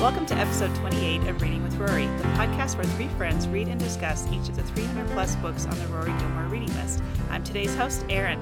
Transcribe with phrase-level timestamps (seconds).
[0.00, 3.78] Welcome to episode 28 of Reading with Rory, the podcast where three friends read and
[3.78, 7.02] discuss each of the 300 plus books on the Rory Gilmore reading list.
[7.28, 8.40] I'm today's host, Erin.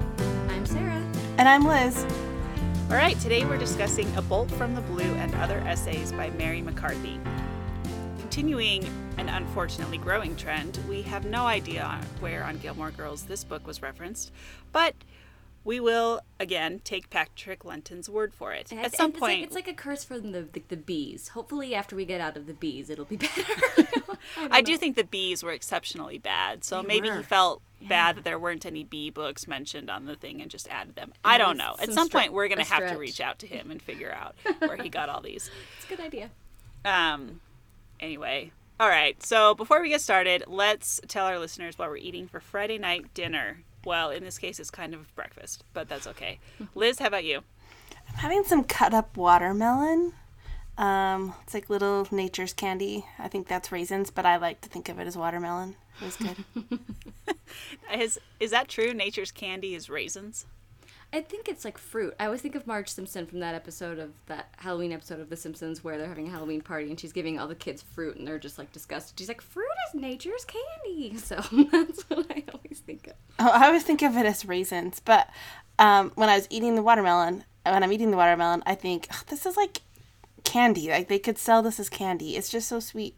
[0.50, 1.04] I'm Sarah.
[1.36, 2.06] And I'm Liz.
[2.90, 6.62] All right, today we're discussing A Bolt from the Blue and Other Essays by Mary
[6.62, 7.18] McCarthy.
[8.20, 8.84] Continuing
[9.16, 13.82] an unfortunately growing trend, we have no idea where on Gilmore Girls this book was
[13.82, 14.30] referenced,
[14.70, 14.94] but
[15.64, 18.70] we will again take Patrick Lenton's word for it.
[18.70, 21.28] And At some it's point, like, it's like a curse from the, the the bees.
[21.28, 23.42] Hopefully, after we get out of the bees, it'll be better.
[24.50, 27.16] I do think the bees were exceptionally bad, so They maybe were.
[27.18, 27.88] he felt Yeah.
[27.88, 31.12] bad that there weren't any bee books mentioned on the thing and just added them.
[31.24, 31.76] I don't know.
[31.78, 34.12] At some some stre- point, we're gonna have to reach out to him and figure
[34.12, 35.50] out where he got all these.
[35.76, 36.30] It's a good idea.
[36.84, 37.40] Um,
[38.00, 39.20] anyway, all right.
[39.22, 43.12] So before we get started, let's tell our listeners what we're eating for Friday night
[43.14, 43.62] dinner.
[43.84, 46.38] Well, in this case, it's kind of breakfast, but that's okay.
[46.74, 47.42] Liz, how about you?
[48.08, 50.12] I'm having some cut up watermelon.
[50.76, 53.04] Um, it's like little nature's candy.
[53.18, 55.74] I think that's raisins, but I like to think of it as watermelon.
[56.00, 56.44] It was good.
[57.94, 58.92] Is is that true?
[58.92, 60.46] Nature's candy is raisins.
[61.10, 62.14] I think it's like fruit.
[62.20, 65.36] I always think of Marge Simpson from that episode of that Halloween episode of The
[65.36, 68.28] Simpsons where they're having a Halloween party and she's giving all the kids fruit and
[68.28, 69.18] they're just like disgusted.
[69.18, 71.36] She's like, "Fruit is nature's candy." So
[71.72, 73.14] that's what I always think of.
[73.38, 75.28] oh, I always think of it as raisins, but
[75.78, 79.24] um, when I was eating the watermelon, when I'm eating the watermelon, I think "Ugh,
[79.28, 79.80] this is like
[80.44, 80.88] candy.
[80.90, 82.36] Like they could sell this as candy.
[82.36, 83.16] It's just so sweet.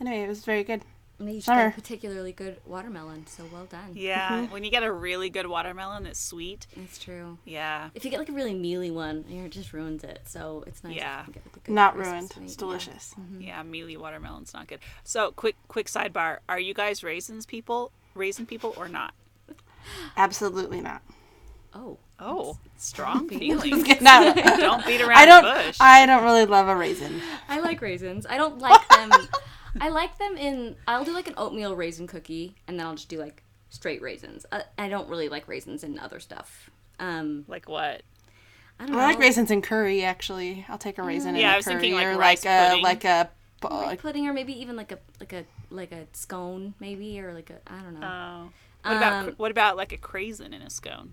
[0.00, 0.82] Anyway, it was very good.
[1.22, 1.64] Maybe you just Summer.
[1.64, 3.26] got a particularly good watermelon.
[3.26, 3.90] So well done.
[3.94, 4.52] Yeah, mm-hmm.
[4.52, 6.66] when you get a really good watermelon, it's sweet.
[6.76, 7.38] That's true.
[7.44, 7.90] Yeah.
[7.94, 10.20] If you get like a really mealy one, you know, it just ruins it.
[10.26, 10.96] So it's nice.
[10.96, 11.24] Yeah.
[11.26, 12.30] You get, like, a good Not ruined.
[12.32, 12.58] sweet- It's yeah.
[12.58, 13.14] delicious.
[13.18, 13.40] Mm-hmm.
[13.40, 14.80] Yeah, mealy watermelon's not good.
[15.04, 19.14] So, quick quick sidebar: Are you guys raisins people, raisin people, or not?
[20.16, 21.02] Absolutely not.
[21.74, 23.88] Oh, Oh, strong feelings.
[24.00, 25.42] no, don't beat around I don't.
[25.42, 25.76] the bush.
[25.80, 27.20] I don't really love a raisin.
[27.48, 28.26] I like raisins.
[28.30, 29.10] I don't like them.
[29.80, 30.76] I like them in.
[30.86, 34.44] I'll do like an oatmeal raisin cookie, and then I'll just do like straight raisins.
[34.52, 36.70] I, I don't really like raisins in other stuff.
[36.98, 38.02] Um, like what?
[38.78, 38.98] I don't know.
[38.98, 39.08] I know.
[39.08, 40.02] like raisins in curry.
[40.04, 42.44] Actually, I'll take a raisin Yeah, in I a was curry thinking, like, or rice
[42.44, 43.30] like a like a
[43.62, 47.32] Like like pudding, or maybe even like a like a like a scone, maybe, or
[47.32, 48.06] like a I don't know.
[48.06, 48.52] Oh,
[48.84, 51.12] what about Um, what about like a craisin in a scone?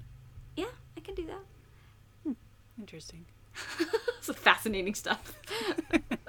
[0.56, 2.36] yeah, I can do that.
[2.80, 3.26] Interesting.
[4.20, 5.34] It's fascinating stuff.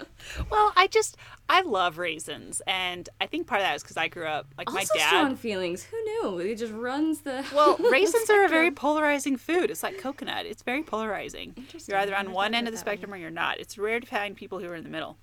[0.50, 1.16] Well, I just
[1.48, 4.68] I love raisins, and I think part of that is because I grew up like
[4.70, 5.08] my also dad.
[5.08, 5.82] strong feelings.
[5.82, 6.38] Who knew?
[6.38, 7.44] It just runs the.
[7.54, 9.70] Well, raisins are a very polarizing food.
[9.70, 10.46] It's like coconut.
[10.46, 11.54] It's very polarizing.
[11.56, 11.92] Interesting.
[11.92, 12.92] You're either on one end of the it that way.
[12.92, 13.58] spectrum or you're not.
[13.58, 15.16] It's rare to find people who are in the middle.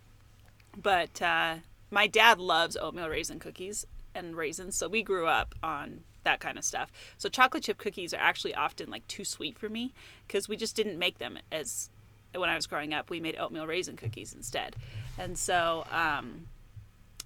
[0.76, 1.56] But uh,
[1.90, 6.58] my dad loves oatmeal raisin cookies and raisins, so we grew up on that kind
[6.58, 6.92] of stuff.
[7.18, 9.94] So chocolate chip cookies are actually often like too sweet for me
[10.28, 11.90] because we just didn't make them as
[12.40, 13.10] when I was growing up.
[13.10, 14.76] We made oatmeal raisin cookies instead,
[15.18, 16.48] and so um,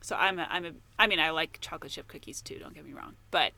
[0.02, 2.58] so I'm a, I'm a I mean I like chocolate chip cookies too.
[2.60, 3.54] Don't get me wrong, but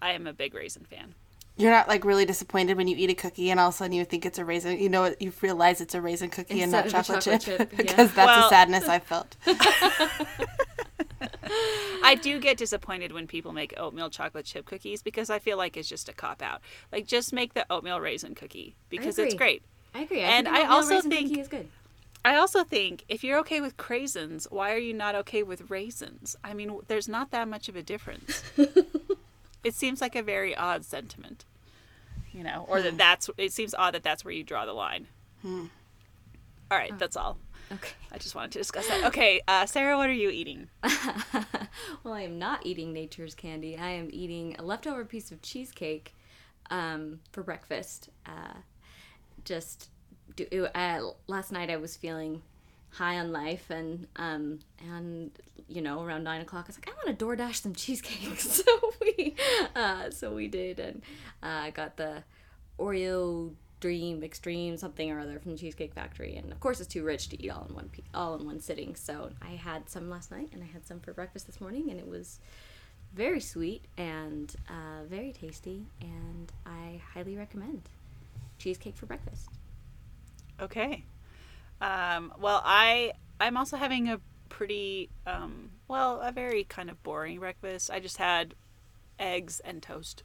[0.00, 1.14] I am a big raisin fan.
[1.56, 3.92] You're not like really disappointed when you eat a cookie and all of a sudden
[3.92, 4.78] you think it's a raisin.
[4.78, 7.58] You know, you realize it's a raisin cookie and not Instead of chocolate, chocolate chip,
[7.58, 7.76] chip, yeah.
[7.76, 9.36] because that's Well- the sadness I felt.
[12.04, 15.76] I do get disappointed when people make oatmeal chocolate chip cookies because I feel like
[15.76, 16.60] it's just a cop out.
[16.92, 19.62] Like just make the oatmeal raisin cookie because it's great.
[19.98, 20.20] I agree.
[20.20, 21.68] And think I also think- cookie is good.
[22.24, 26.36] I also think if you're okay with craisins, why are you not okay with raisins?
[26.44, 28.42] I mean, there's not that much of a difference.
[29.64, 31.44] it seems like a very odd sentiment,
[32.32, 33.30] you know, or that that's.
[33.38, 35.06] It seems odd that that's where you draw the line.
[35.44, 35.68] All
[36.70, 37.38] right, that's all.
[37.72, 37.92] Okay.
[38.12, 39.04] I just wanted to discuss that.
[39.04, 40.68] Okay, uh, Sarah, what are you eating?
[42.02, 43.76] Well, I am not eating nature's candy.
[43.76, 46.14] I am eating a leftover piece of cheesecake
[46.70, 48.08] um, for breakfast.
[48.26, 48.54] Uh,
[49.48, 49.88] just
[50.36, 52.42] do, uh, last night I was feeling
[52.90, 54.60] high on life, and um,
[54.92, 55.30] and
[55.68, 58.38] you know around nine o'clock I was like I want to DoorDash some cheesecake.
[58.40, 58.62] so
[59.00, 59.34] we
[59.74, 61.02] uh, so we did, and
[61.42, 62.22] uh, I got the
[62.78, 67.30] Oreo Dream Extreme something or other from Cheesecake Factory, and of course it's too rich
[67.30, 68.94] to eat all in one pe- all in one sitting.
[68.94, 71.98] So I had some last night, and I had some for breakfast this morning, and
[71.98, 72.38] it was
[73.14, 77.88] very sweet and uh, very tasty, and I highly recommend
[78.58, 79.48] cheesecake for breakfast.
[80.60, 81.04] Okay.
[81.80, 87.38] Um, well, I I'm also having a pretty um, well a very kind of boring
[87.38, 87.90] breakfast.
[87.90, 88.54] I just had
[89.18, 90.22] eggs and toast,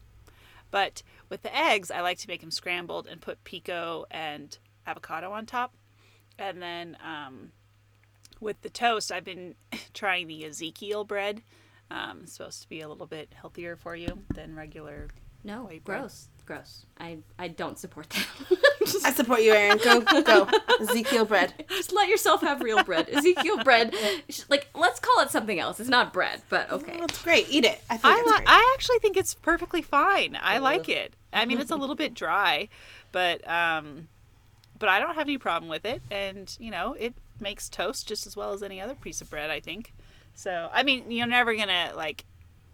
[0.72, 4.58] but with the eggs, I like to make them scrambled and put pico and
[4.88, 5.74] avocado on top,
[6.40, 7.52] and then um,
[8.40, 9.56] with the toast, I've been
[9.94, 11.44] trying the Ezekiel bread.
[11.92, 15.10] Um, it's supposed to be a little bit healthier for you than regular
[15.44, 16.00] No, White bread.
[16.02, 16.86] gross, gross.
[17.00, 18.28] I I don't support that.
[19.06, 19.80] I support you, Erin.
[19.84, 20.50] Go, go.
[20.82, 21.66] Ezekiel bread.
[21.70, 23.10] Just let yourself have real bread.
[23.10, 23.96] Ezekiel bread.
[24.50, 25.80] Like, let's call it something else.
[25.80, 26.96] It's not bread, but okay.
[26.96, 27.48] Well, it's great.
[27.50, 27.82] Eat it.
[27.90, 28.44] I think I, it's great.
[28.48, 30.38] I actually think it's perfectly fine.
[30.42, 31.14] I like it.
[31.32, 32.70] I mean, it's a little bit dry,
[33.12, 34.08] but um,
[34.80, 36.02] but I don't have any problem with it.
[36.12, 39.50] And you know, it makes toast just as well as any other piece of bread.
[39.50, 39.94] I think.
[40.36, 42.26] So I mean, you're never gonna like,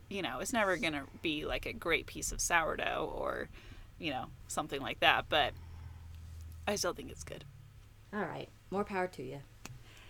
[0.10, 3.50] you know, it's never gonna be like a great piece of sourdough or,
[3.98, 5.26] you know, something like that.
[5.30, 5.54] But
[6.68, 7.46] I still think it's good.
[8.14, 8.50] All right.
[8.72, 9.40] More power to you.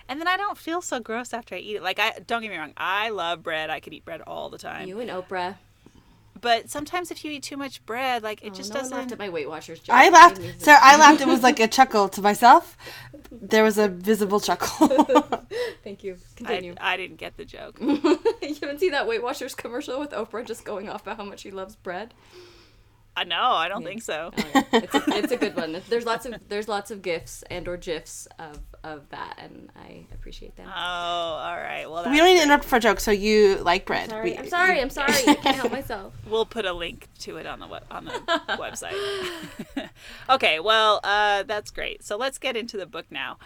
[0.07, 1.84] And then I don't feel so gross after I eat it.
[1.84, 3.69] Like I don't get me wrong, I love bread.
[3.69, 4.88] I could eat bread all the time.
[4.88, 5.56] You and Oprah.
[6.41, 8.94] But sometimes if you eat too much bread, like it Oh, just no doesn't.
[8.94, 9.95] I laughed at my Weight Watchers joke.
[9.95, 10.39] I laughed.
[10.39, 11.21] made me- So I laughed.
[11.21, 12.77] It was like a chuckle to myself.
[13.31, 14.88] There was a visible chuckle.
[15.83, 16.13] Thank you.
[16.13, 16.75] I, Continue.
[16.80, 17.77] I didn't get the joke.
[17.81, 17.97] you
[18.62, 21.51] haven't seen that Weight Watchers commercial with Oprah just going off about how much she
[21.51, 22.13] loves bread?
[23.19, 23.42] I know.
[23.51, 24.31] I don't think so.
[24.38, 24.63] Oh, yeah.
[24.74, 25.81] it's, a, it's a good one.
[25.89, 30.06] There's lots of there's lots of gifs and or gifs of of that, and I
[30.13, 30.68] appreciate them.
[30.69, 31.89] Oh, all right.
[31.89, 32.44] Well, we that's don't need to great.
[32.44, 33.04] interrupt for jokes.
[33.04, 34.10] So you like bread?
[34.10, 35.13] sorry, We- I'm sorry, I'm sorry.
[35.27, 36.13] I can't help myself.
[36.27, 38.12] We'll put a link to it on the web, on the
[38.57, 39.89] website.
[40.30, 40.60] okay.
[40.60, 42.04] Well, uh, that's great.
[42.04, 43.38] So let's get into the book now.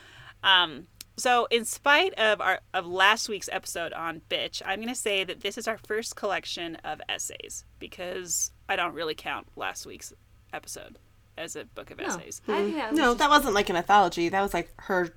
[0.44, 4.96] Um, so, in spite of our of last week's episode on bitch, I'm going to
[4.96, 9.86] say that this is our first collection of essays because I don't really count last
[9.86, 10.14] week's
[10.52, 10.98] episode
[11.38, 12.42] as a book of No, essays.
[12.48, 14.30] I think No, just that wasn't like an anthology.
[14.30, 15.14] That was like her,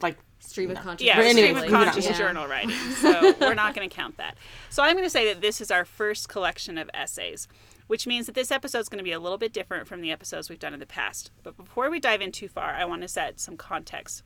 [0.00, 1.16] like stream of consciousness.
[1.16, 2.16] Yeah, anyway, stream of moving conscious Yeah.
[2.18, 2.70] journal writing.
[3.02, 4.36] So we're not going to count that.
[4.70, 7.48] So I'm going to say that this is our first collection of essays,
[7.88, 10.12] which means that this episode is going to be a little bit different from the
[10.12, 11.30] episodes we've done in the past.
[11.42, 14.22] But before we dive in too far, I want to set some context.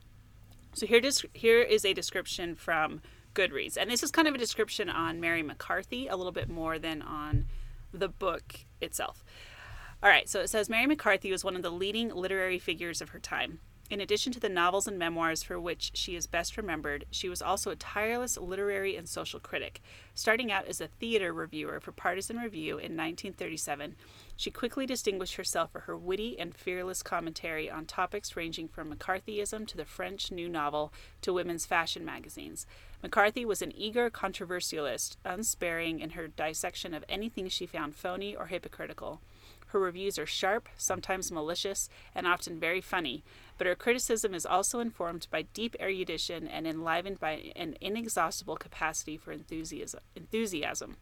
[0.75, 3.01] So here, dis- here is a description from
[3.35, 6.79] Goodreads, and this is kind of a description on Mary McCarthy, a little bit more
[6.79, 7.47] than on
[7.93, 9.25] the book itself.
[10.03, 13.11] All right, so it says Mary McCarthy was one of the leading literary figures of
[13.11, 13.61] her time.
[13.89, 17.41] In addition to the novels and memoirs for which she is best remembered, she was
[17.41, 19.81] also a tireless literary and social critic.
[20.13, 23.95] Starting out as a theater reviewer for Partisan Review in 1937,
[24.35, 29.69] she quickly distinguished herself for her witty and fearless commentary on topics ranging from McCarthyism
[29.69, 32.67] to the French New Novel to women's fashion magazines.
[33.07, 38.47] McCarthy was an eager controversialist, unsparing in her dissection of anything she found phony or
[38.47, 39.21] hypocritical.
[39.69, 43.23] Her reviews are sharp, sometimes malicious, and often very funny,
[43.59, 49.17] but her criticism is also informed by deep erudition and enlivened by an inexhaustible capacity
[49.17, 50.97] for enthusiasm.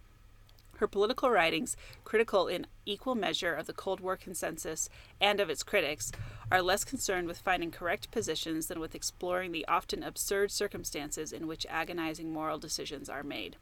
[0.78, 4.88] Her political writings, critical in equal measure of the Cold War consensus
[5.20, 6.10] and of its critics,
[6.50, 11.46] are less concerned with finding correct positions than with exploring the often absurd circumstances in
[11.46, 13.56] which agonizing moral decisions are made.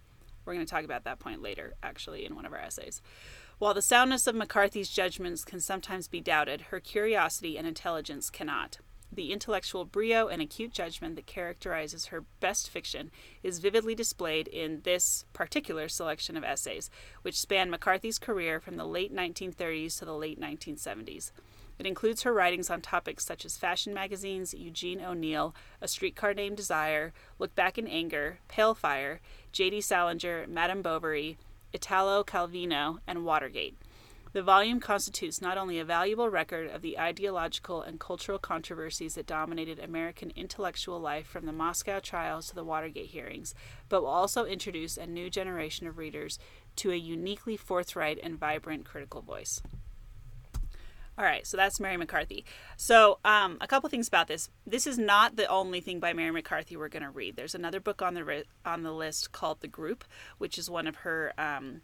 [0.44, 3.00] We're going to talk about that point later, actually, in one of our essays.
[3.58, 8.78] While the soundness of McCarthy's judgments can sometimes be doubted, her curiosity and intelligence cannot.
[9.14, 13.10] The intellectual brio and acute judgment that characterizes her best fiction
[13.42, 16.88] is vividly displayed in this particular selection of essays,
[17.20, 21.30] which span McCarthy's career from the late 1930s to the late 1970s.
[21.78, 26.56] It includes her writings on topics such as fashion magazines, Eugene O'Neill, A Streetcar Named
[26.56, 29.20] Desire, Look Back in Anger, Pale Fire,
[29.52, 29.82] J.D.
[29.82, 31.36] Salinger, Madame Bovary,
[31.74, 33.76] Italo Calvino, and Watergate.
[34.32, 39.26] The volume constitutes not only a valuable record of the ideological and cultural controversies that
[39.26, 43.54] dominated American intellectual life from the Moscow trials to the Watergate hearings,
[43.90, 46.38] but will also introduce a new generation of readers
[46.76, 49.60] to a uniquely forthright and vibrant critical voice.
[51.18, 52.46] All right, so that's Mary McCarthy.
[52.78, 54.48] So, um, a couple things about this.
[54.66, 57.36] This is not the only thing by Mary McCarthy we're going to read.
[57.36, 60.04] There's another book on the on the list called The Group,
[60.38, 61.82] which is one of her, um,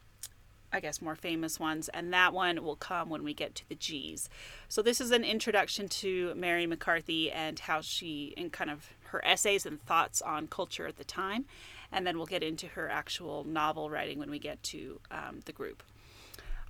[0.72, 3.74] I guess, more famous ones, and that one will come when we get to the
[3.74, 4.28] G's.
[4.68, 9.24] So, this is an introduction to Mary McCarthy and how she, and kind of her
[9.24, 11.46] essays and thoughts on culture at the time,
[11.90, 15.52] and then we'll get into her actual novel writing when we get to um, The
[15.52, 15.82] Group.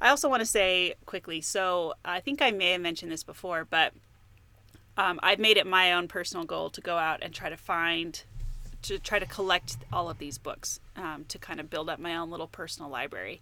[0.01, 3.67] I also want to say quickly so I think I may have mentioned this before,
[3.69, 3.93] but
[4.97, 8.23] um, I've made it my own personal goal to go out and try to find,
[8.83, 12.17] to try to collect all of these books um, to kind of build up my
[12.17, 13.41] own little personal library.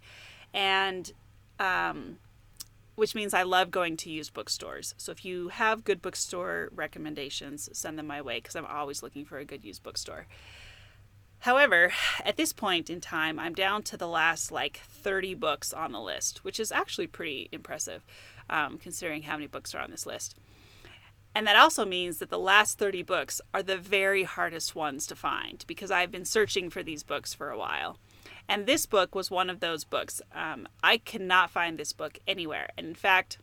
[0.57, 1.13] And
[1.59, 2.17] um,
[2.97, 4.95] which means I love going to used bookstores.
[4.97, 9.23] So if you have good bookstore recommendations, send them my way because I'm always looking
[9.23, 10.25] for a good used bookstore.
[11.41, 11.91] However,
[12.25, 16.01] at this point in time, I'm down to the last like 30 books on the
[16.01, 18.03] list, which is actually pretty impressive
[18.49, 20.35] um, considering how many books are on this list.
[21.35, 25.15] And that also means that the last 30 books are the very hardest ones to
[25.15, 27.99] find because I've been searching for these books for a while.
[28.49, 30.21] And this book was one of those books.
[30.33, 32.69] Um, I cannot find this book anywhere.
[32.77, 33.37] And in fact,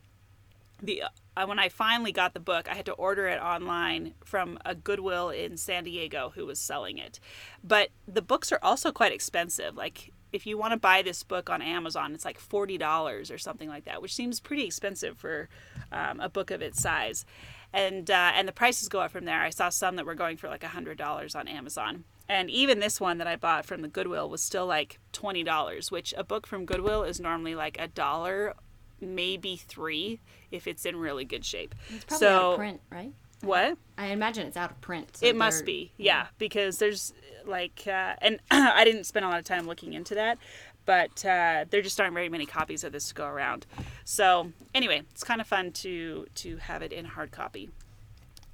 [0.81, 1.03] the
[1.37, 4.73] uh, when I finally got the book, I had to order it online from a
[4.73, 7.19] Goodwill in San Diego who was selling it.
[7.63, 9.75] But the books are also quite expensive.
[9.75, 13.37] Like if you want to buy this book on Amazon, it's like forty dollars or
[13.37, 15.49] something like that, which seems pretty expensive for
[15.91, 17.25] um, a book of its size.
[17.73, 19.41] And uh, and the prices go up from there.
[19.41, 22.05] I saw some that were going for like hundred dollars on Amazon.
[22.27, 25.91] And even this one that I bought from the Goodwill was still like twenty dollars,
[25.91, 28.55] which a book from Goodwill is normally like a dollar,
[28.99, 30.19] maybe three,
[30.51, 31.75] if it's in really good shape.
[31.89, 33.13] It's probably out of print, right?
[33.41, 33.77] What?
[33.97, 35.17] I imagine it's out of print.
[35.17, 37.13] so It must be, yeah, because there's
[37.45, 40.39] like, uh, and I didn't spend a lot of time looking into that,
[40.85, 43.67] but uh, there just aren't very many copies of this to go around.
[44.03, 47.69] So anyway, it's kind of fun to to have it in hard copy.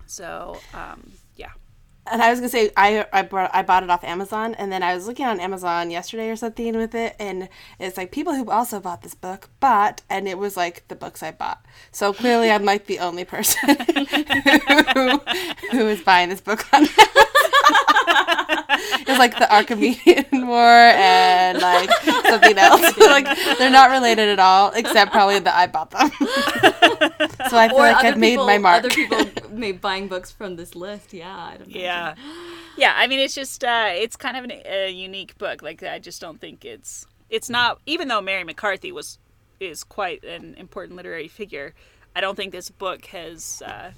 [0.08, 1.52] So um, yeah,
[2.08, 4.82] And I was gonna say I I brought I bought it off Amazon, and then
[4.82, 7.48] I was looking on Amazon yesterday or something with it, and
[7.80, 11.22] it's like people who also bought this book, but and it was like the books
[11.22, 11.64] I bought.
[11.92, 13.76] So clearly, I'm like the only person
[14.94, 15.20] who,
[15.72, 16.88] who is buying this book on.
[18.52, 21.90] it was like the Archidamian War and like
[22.28, 22.98] something else.
[22.98, 23.26] like
[23.58, 26.10] they're not related at all, except probably that I bought them.
[27.50, 28.80] so I feel or like I've made my mark.
[28.84, 31.14] Other people made buying books from this list.
[31.14, 31.80] Yeah, I don't know.
[31.80, 32.16] yeah,
[32.78, 32.94] yeah.
[32.96, 35.62] I mean, it's just uh, it's kind of an, a unique book.
[35.62, 39.18] Like I just don't think it's it's not even though Mary McCarthy was
[39.60, 41.74] is quite an important literary figure.
[42.16, 43.92] I don't think this book has, uh,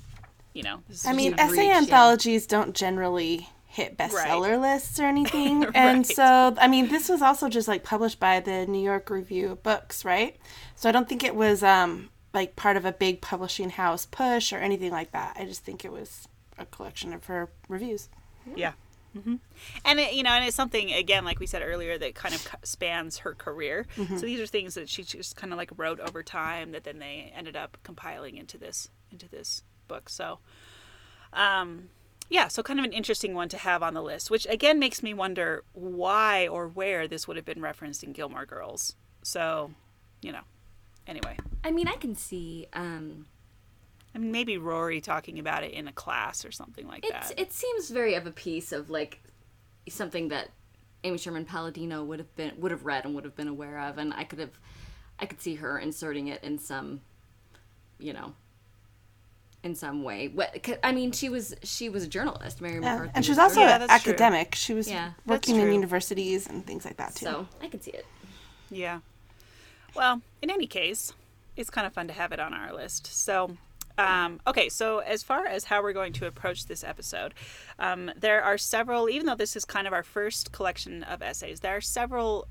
[0.54, 0.82] you know.
[1.06, 1.78] I mean, essay reach, yeah.
[1.78, 5.66] anthologies don't generally hit bestseller lists or anything.
[5.74, 9.52] And so, I mean, this was also just like published by the New York Review
[9.52, 10.38] of Books, right?
[10.76, 14.54] So I don't think it was um like part of a big publishing house push
[14.54, 15.36] or anything like that.
[15.40, 16.28] I just think it was
[16.58, 18.10] a collection of her reviews.
[18.56, 18.74] Yeah.
[19.14, 19.36] hmm
[19.86, 22.48] And it, you know, and it's something again, like we said earlier, that kind of
[22.64, 23.88] spans her career.
[23.96, 27.00] So these are things that she just kind of like wrote over time that then
[27.00, 30.10] they ended up compiling into this into this book.
[30.10, 30.40] So,
[31.34, 31.90] um,
[32.30, 35.04] yeah, so kind of an interesting one to have on the list, which again makes
[35.04, 38.96] me wonder why or where this would have been referenced in Gilmore Girls.
[39.24, 39.72] So,
[40.22, 40.42] you know,
[41.08, 42.68] anyway, I mean, I can see.
[42.74, 43.28] Um,
[44.16, 47.40] I mean, maybe Rory talking about it in a class or something like it's that.
[47.40, 49.24] it seems very of a piece of like
[49.90, 50.50] something that
[51.04, 53.98] Amy Sherman Palladino would have been would have read and would have been aware of,
[53.98, 54.60] and I could have,
[55.20, 57.02] I could see her inserting it in some,
[58.00, 58.34] you know,
[59.64, 60.28] in some way.
[60.28, 62.80] What 'cause- I mean, she was she was a journalist, Mary Yeah.
[62.94, 64.12] McCarthy, And she was also Yeah, an that's true.
[64.14, 64.56] academic.
[64.56, 65.14] She was Yeah.
[65.26, 67.26] working in universities and things like that too.
[67.26, 68.06] so I can see it.
[68.70, 69.00] Yeah.
[69.96, 71.14] Well, in any case,
[71.56, 73.08] it's kind of fun to have it on our list.
[73.08, 73.56] So,
[73.98, 77.34] um, okay, so as far as how we're going to approach this episode,
[77.80, 81.60] um, there are several, even though this is kind of our first collection of essays,
[81.60, 82.48] there are several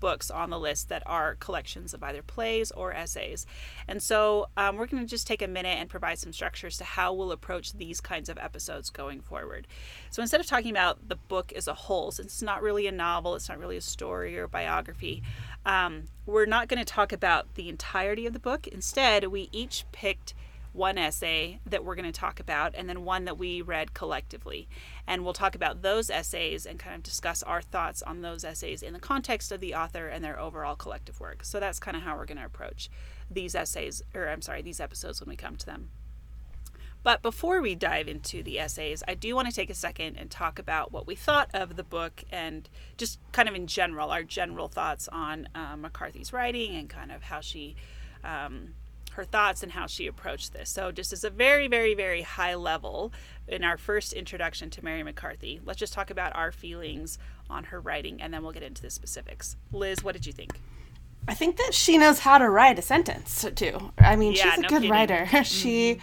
[0.00, 3.46] books on the list that are collections of either plays or essays.
[3.88, 6.84] And so um, we're going to just take a minute and provide some structures to
[6.84, 9.66] how we'll approach these kinds of episodes going forward.
[10.10, 12.92] So instead of talking about the book as a whole, since it's not really a
[12.92, 15.22] novel, it's not really a story or biography,
[15.64, 18.66] um, we're not going to talk about the entirety of the book.
[18.66, 20.34] Instead, we each picked
[20.76, 24.68] one essay that we're going to talk about and then one that we read collectively.
[25.06, 28.82] And we'll talk about those essays and kind of discuss our thoughts on those essays
[28.82, 31.44] in the context of the author and their overall collective work.
[31.44, 32.90] So that's kind of how we're going to approach
[33.30, 35.90] these essays, or I'm sorry, these episodes when we come to them.
[37.06, 40.28] But before we dive into the essays, I do want to take a second and
[40.28, 44.24] talk about what we thought of the book and just kind of in general, our
[44.24, 47.76] general thoughts on uh, McCarthy's writing and kind of how she,
[48.24, 48.74] um,
[49.16, 50.70] her thoughts and how she approached this.
[50.70, 53.12] So, just as a very, very, very high level
[53.48, 57.18] in our first introduction to Mary McCarthy, let's just talk about our feelings
[57.48, 59.56] on her writing and then we'll get into the specifics.
[59.72, 60.60] Liz, what did you think?
[61.28, 63.92] I think that she knows how to write a sentence too.
[63.98, 64.90] I mean, Yeah, she's a no good kidding.
[64.90, 65.28] writer.
[65.44, 65.98] she,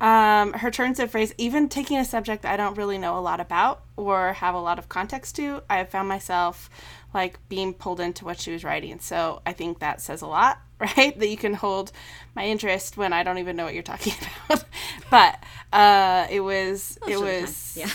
[0.00, 3.40] um, her turns of phrase, even taking a subject I don't really know a lot
[3.40, 6.68] about or have a lot of context to, I have found myself
[7.14, 8.98] like being pulled into what she was writing.
[9.00, 11.18] So I think that says a lot, right?
[11.18, 11.92] That you can hold
[12.34, 14.12] my interest when I don't even know what you're talking
[14.50, 14.64] about.
[15.10, 15.42] but
[15.72, 17.88] uh, it was, it was, yeah.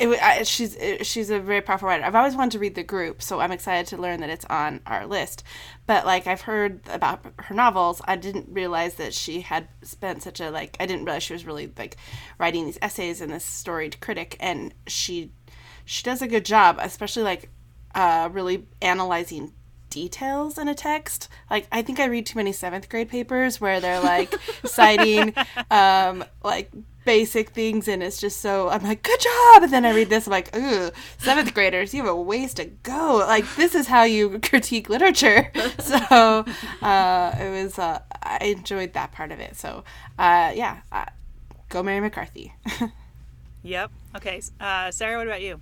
[0.00, 2.04] It, I, she's it, she's a very powerful writer.
[2.04, 4.80] I've always wanted to read the group, so I'm excited to learn that it's on
[4.86, 5.42] our list.
[5.86, 10.40] But like I've heard about her novels, I didn't realize that she had spent such
[10.40, 11.96] a like I didn't realize she was really like
[12.38, 15.32] writing these essays and this storied critic, and she
[15.84, 17.50] she does a good job, especially like
[17.94, 19.52] uh, really analyzing
[19.90, 21.28] details in a text.
[21.50, 25.34] Like I think I read too many seventh grade papers where they're like citing
[25.70, 26.70] um, like
[27.08, 30.26] basic things and it's just so I'm like, good job and then I read this,
[30.26, 33.24] I'm like, ooh, seventh graders, you have a ways to go.
[33.26, 35.50] Like this is how you critique literature.
[35.78, 36.44] so
[36.82, 39.56] uh, it was uh, I enjoyed that part of it.
[39.56, 39.84] So
[40.18, 41.06] uh, yeah, uh,
[41.70, 42.52] go Mary McCarthy.
[43.62, 43.90] Yep.
[44.16, 44.40] Okay.
[44.60, 45.60] Uh, Sarah, what about you?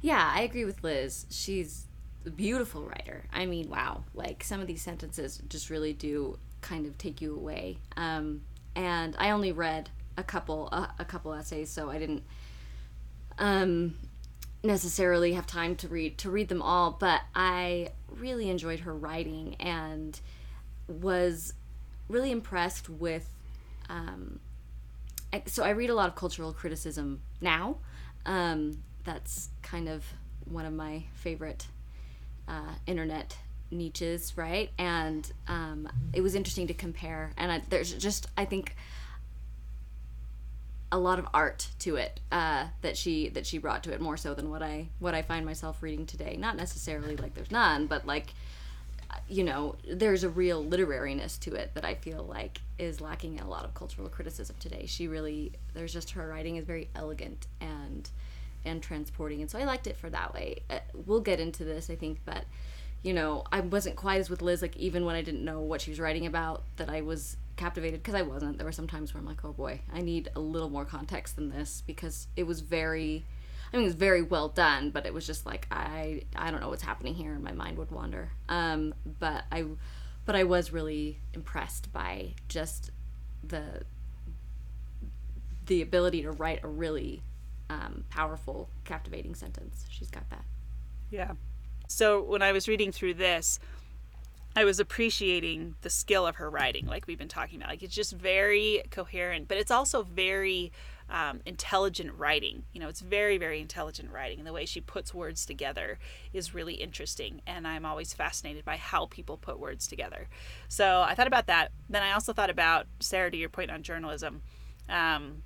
[0.00, 1.26] Yeah, I agree with Liz.
[1.30, 1.86] She's
[2.24, 3.24] a beautiful writer.
[3.32, 4.04] I mean, wow.
[4.14, 7.78] Like some of these sentences just really do kind of take you away.
[7.96, 8.42] Um,
[8.74, 12.22] and I only read a couple uh, a couple essays, so I didn't
[13.38, 13.94] um,
[14.62, 16.92] necessarily have time to read to read them all.
[16.98, 20.18] But I really enjoyed her writing and
[20.88, 21.52] was
[22.08, 23.28] really impressed with.
[23.88, 24.40] Um,
[25.32, 27.76] I- so I read a lot of cultural criticism now.
[28.24, 30.04] Um, that's kind of
[30.44, 31.66] one of my favorite
[32.48, 33.36] uh, internet
[33.70, 34.70] niches, right?
[34.78, 37.32] And um, it was interesting to compare.
[37.36, 38.76] And I, there's just, I think,
[40.92, 44.16] a lot of art to it uh, that she that she brought to it more
[44.16, 46.36] so than what I what I find myself reading today.
[46.38, 48.32] Not necessarily like there's none, but like
[49.28, 53.44] you know, there's a real literariness to it that I feel like is lacking in
[53.44, 54.86] a lot of cultural criticism today.
[54.86, 58.08] She really, there's just her writing is very elegant and
[58.64, 60.58] and transporting, and so I liked it for that way.
[60.68, 62.44] Uh, we'll get into this, I think, but
[63.02, 64.62] you know, I wasn't quite as with Liz.
[64.62, 68.02] Like even when I didn't know what she was writing about, that I was captivated
[68.02, 68.58] because I wasn't.
[68.58, 71.36] There were some times where I'm like, oh boy, I need a little more context
[71.36, 73.24] than this because it was very.
[73.72, 76.60] I mean, it was very well done, but it was just like I I don't
[76.60, 78.30] know what's happening here, and my mind would wander.
[78.48, 79.64] Um, but I,
[80.24, 82.90] but I was really impressed by just
[83.42, 83.82] the
[85.66, 87.22] the ability to write a really
[87.68, 89.84] um, powerful, captivating sentence.
[89.90, 90.44] She's got that.
[91.10, 91.32] Yeah.
[91.88, 93.58] So when I was reading through this,
[94.58, 97.68] I was appreciating the skill of her writing, like we've been talking about.
[97.68, 100.72] Like it's just very coherent, but it's also very
[101.10, 102.64] um, intelligent writing.
[102.72, 105.98] You know, it's very, very intelligent writing, and the way she puts words together
[106.32, 107.42] is really interesting.
[107.46, 110.26] And I'm always fascinated by how people put words together.
[110.68, 111.70] So I thought about that.
[111.90, 114.40] Then I also thought about Sarah, to your point on journalism.
[114.88, 115.42] Um,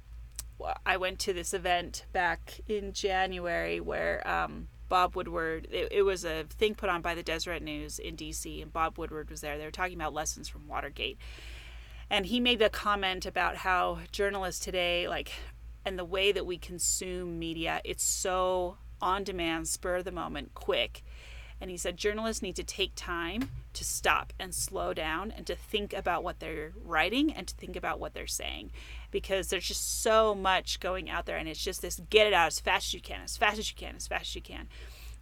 [0.86, 6.24] I went to this event back in January where um, Bob Woodward, it, it, was
[6.24, 9.56] a thing put on by the Deseret News in DC, and Bob Woodward was there.
[9.56, 11.16] They were talking about lessons from Watergate.
[12.10, 15.32] And he made the comment about how journalists today, like,
[15.84, 20.54] and the way that we consume media, it's so on demand, spur of the moment,
[20.54, 21.04] quick.
[21.60, 25.54] And he said journalists need to take time to stop and slow down and to
[25.54, 28.70] think about what they're writing and to think about what they're saying
[29.10, 32.46] because there's just so much going out there and it's just this get it out
[32.46, 34.68] as fast as you can, as fast as you can, as fast as you can.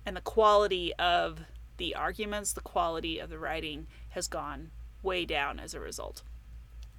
[0.07, 1.41] And the quality of
[1.77, 4.71] the arguments, the quality of the writing has gone
[5.03, 6.23] way down as a result.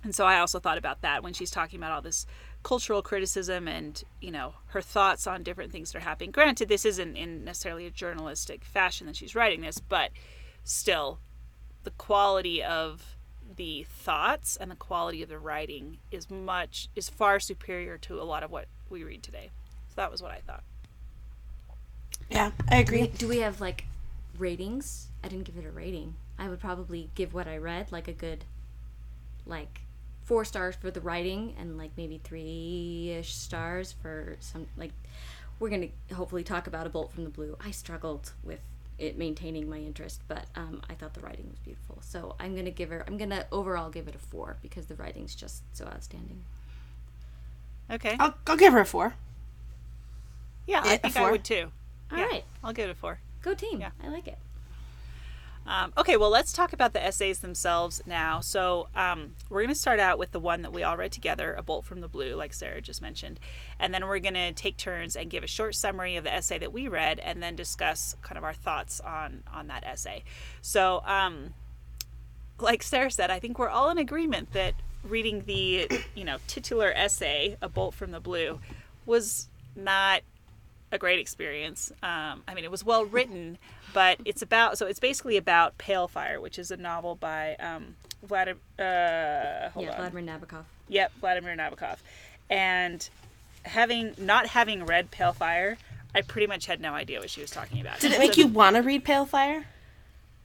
[0.03, 2.25] And so I also thought about that when she's talking about all this
[2.63, 6.31] cultural criticism and, you know, her thoughts on different things that are happening.
[6.31, 10.11] Granted, this isn't in necessarily a journalistic fashion that she's writing this, but
[10.63, 11.19] still,
[11.83, 13.15] the quality of
[13.55, 18.23] the thoughts and the quality of the writing is much is far superior to a
[18.23, 19.49] lot of what we read today.
[19.89, 20.63] So that was what I thought.
[22.29, 23.07] Yeah, I agree.
[23.07, 23.85] Do we have like
[24.37, 25.07] ratings?
[25.23, 26.15] I didn't give it a rating.
[26.37, 28.45] I would probably give what I read like a good
[29.45, 29.81] like
[30.29, 34.91] four stars for the writing and like maybe three ish stars for some like
[35.59, 37.57] we're gonna hopefully talk about a bolt from the blue.
[37.59, 38.59] I struggled with
[38.99, 41.97] it maintaining my interest, but um, I thought the writing was beautiful.
[42.01, 43.03] So I'm gonna give her.
[43.07, 46.43] I'm gonna overall give it a four because the writing's just so outstanding.
[47.91, 48.15] Okay.
[48.19, 49.15] I'll, I'll give her a four.
[50.67, 51.71] Yeah, I Yeah, a think I would too.
[52.11, 53.19] All yeah, right, I'll give it a four.
[53.41, 53.81] go team.
[53.81, 53.91] Yeah.
[54.03, 54.37] I like it.
[55.67, 58.39] Um, okay, well, let's talk about the essays themselves now.
[58.39, 61.53] So, um, we're going to start out with the one that we all read together,
[61.53, 63.39] A Bolt from the Blue, like Sarah just mentioned.
[63.79, 66.57] And then we're going to take turns and give a short summary of the essay
[66.57, 70.23] that we read and then discuss kind of our thoughts on, on that essay.
[70.61, 71.53] So, um,
[72.59, 76.91] like Sarah said, I think we're all in agreement that reading the, you know, titular
[76.95, 78.59] essay, A Bolt from the Blue,
[79.05, 80.21] was not
[80.91, 81.91] a great experience.
[82.01, 83.57] Um, I mean, it was well written,
[83.93, 87.95] but it's about so it's basically about Pale Fire, which is a novel by um,
[88.23, 88.59] Vladimir.
[88.77, 89.97] Uh, yeah, on.
[90.11, 90.63] Vladimir Nabokov.
[90.87, 91.97] Yep, Vladimir Nabokov.
[92.49, 93.07] And
[93.63, 95.77] having not having read Pale Fire,
[96.15, 97.99] I pretty much had no idea what she was talking about.
[97.99, 99.65] Did it make you want to read Pale Fire?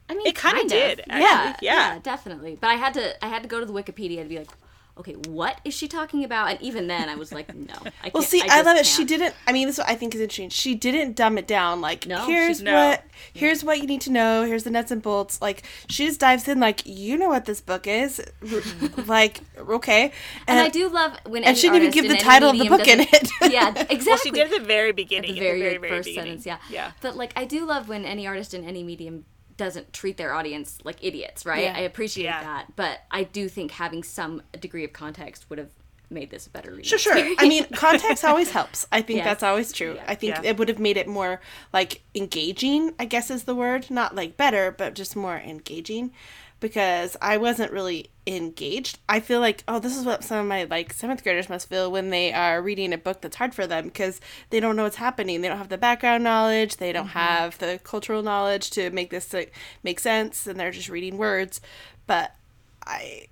[0.08, 1.06] I mean, It kinda did, of.
[1.08, 1.22] actually.
[1.22, 1.56] Yeah,
[1.94, 1.98] Yeah.
[2.02, 2.58] definitely.
[2.60, 4.50] But I had to, I had to go to the Wikipedia to be like,
[4.96, 6.50] okay, what is she talking about?
[6.50, 7.74] And even then, I was like, no.
[7.74, 8.86] I can't, Well, see, I, just love it.
[8.86, 9.08] She can't.
[9.08, 9.34] didn't.
[9.46, 10.50] I mean, this is what I think is interesting.
[10.50, 11.80] She didn't dumb it down.
[11.80, 12.74] Like, No, here's she- No.
[12.90, 14.44] what, here's what you need to know.
[14.44, 15.42] Here's the nuts and bolts.
[15.42, 16.60] Like, she just dives in.
[16.60, 18.22] Like, you know what this book is.
[19.06, 20.12] like, okay.
[20.46, 22.68] And I do love when and any she didn't even give the title of the
[22.68, 23.30] book in it.
[23.50, 24.06] Yeah, exactly.
[24.06, 25.32] Well, she did at the very beginning.
[25.32, 26.40] the at very, very, very first beginning.
[26.40, 26.58] sentence, yeah.
[26.70, 26.92] Yeah.
[27.02, 29.24] But like, I do love when any artist in any medium
[29.56, 31.64] doesn't treat their audience like idiots, right?
[31.64, 31.74] Yeah.
[31.76, 32.42] I appreciate Yeah.
[32.42, 35.70] that, but I do think having some degree of context would have
[36.10, 36.84] made this a better reading.
[36.84, 37.16] Sure, sure.
[37.38, 38.86] I mean, context always helps.
[38.92, 39.24] I think Yes.
[39.26, 39.94] that's always true.
[39.94, 40.04] Yeah.
[40.06, 40.50] I think Yeah.
[40.50, 41.40] it would have made it more
[41.72, 43.90] like engaging, I guess is the word.
[43.90, 46.12] Not like better, but just more engaging
[46.64, 48.98] because I wasn't really engaged.
[49.06, 51.92] I feel like, oh, this is what some of my like seventh graders must feel
[51.92, 54.96] when they are reading a book that's hard for them because they don't know what's
[54.96, 55.42] happening.
[55.42, 57.18] They don't have the background knowledge, they don't mm-hmm.
[57.18, 61.60] have the cultural knowledge to make this like, make sense, and they're just reading words.
[62.06, 62.34] But
[62.86, 63.26] I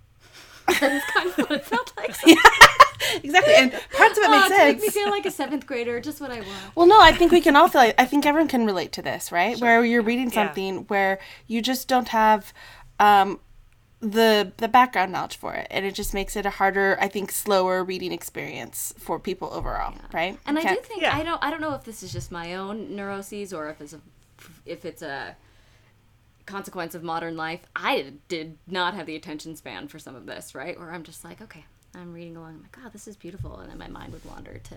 [0.80, 2.14] That's kind of what it felt like.
[2.26, 2.36] yeah,
[3.22, 4.74] exactly, and parts of it Oh, make to sense.
[4.74, 6.76] make me feel like a seventh grader, just what I want.
[6.76, 9.02] Well, no, I think we can all feel like, I think everyone can relate to
[9.02, 9.56] this, right?
[9.60, 10.46] Where you're reading Yeah.
[10.46, 12.52] something where you just don't have
[13.02, 13.40] um,
[14.00, 17.30] the the background knowledge for it, and it just makes it a harder, I think,
[17.30, 20.38] slower reading experience for people overall, right?
[20.46, 21.16] And I do think Yeah.
[21.16, 23.92] I don't I don't know if this is just my own neuroses or if it's
[23.92, 24.00] a
[24.66, 25.36] if it's a
[26.46, 27.60] consequence of modern life.
[27.76, 30.78] I did not have the attention span for some of this, right?
[30.78, 32.54] Where I'm just like, okay, I'm reading along.
[32.54, 34.76] I'm like, oh, this is beautiful, and then my mind would wander to,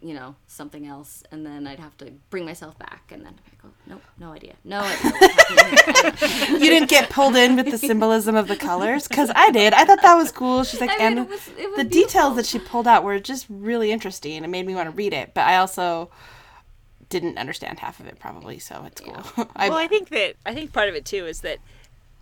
[0.00, 3.58] you know, something else, and then I'd have to bring myself back, and then I'd
[3.62, 5.10] go, nope, no idea, no idea.
[5.10, 6.16] What's happening
[6.48, 6.48] here.
[6.60, 9.72] you didn't get pulled in with the symbolism of the colors because I did.
[9.74, 10.62] I thought that was cool.
[10.62, 12.02] She's like, I mean, and it was- it was the beautiful.
[12.20, 15.12] details that she pulled out were just really interesting it made me want to read
[15.12, 15.34] it.
[15.34, 16.10] But I also
[17.08, 19.22] didn't understand half of it probably, so it's cool.
[19.56, 21.58] I, Well, I think that I think part of it too is that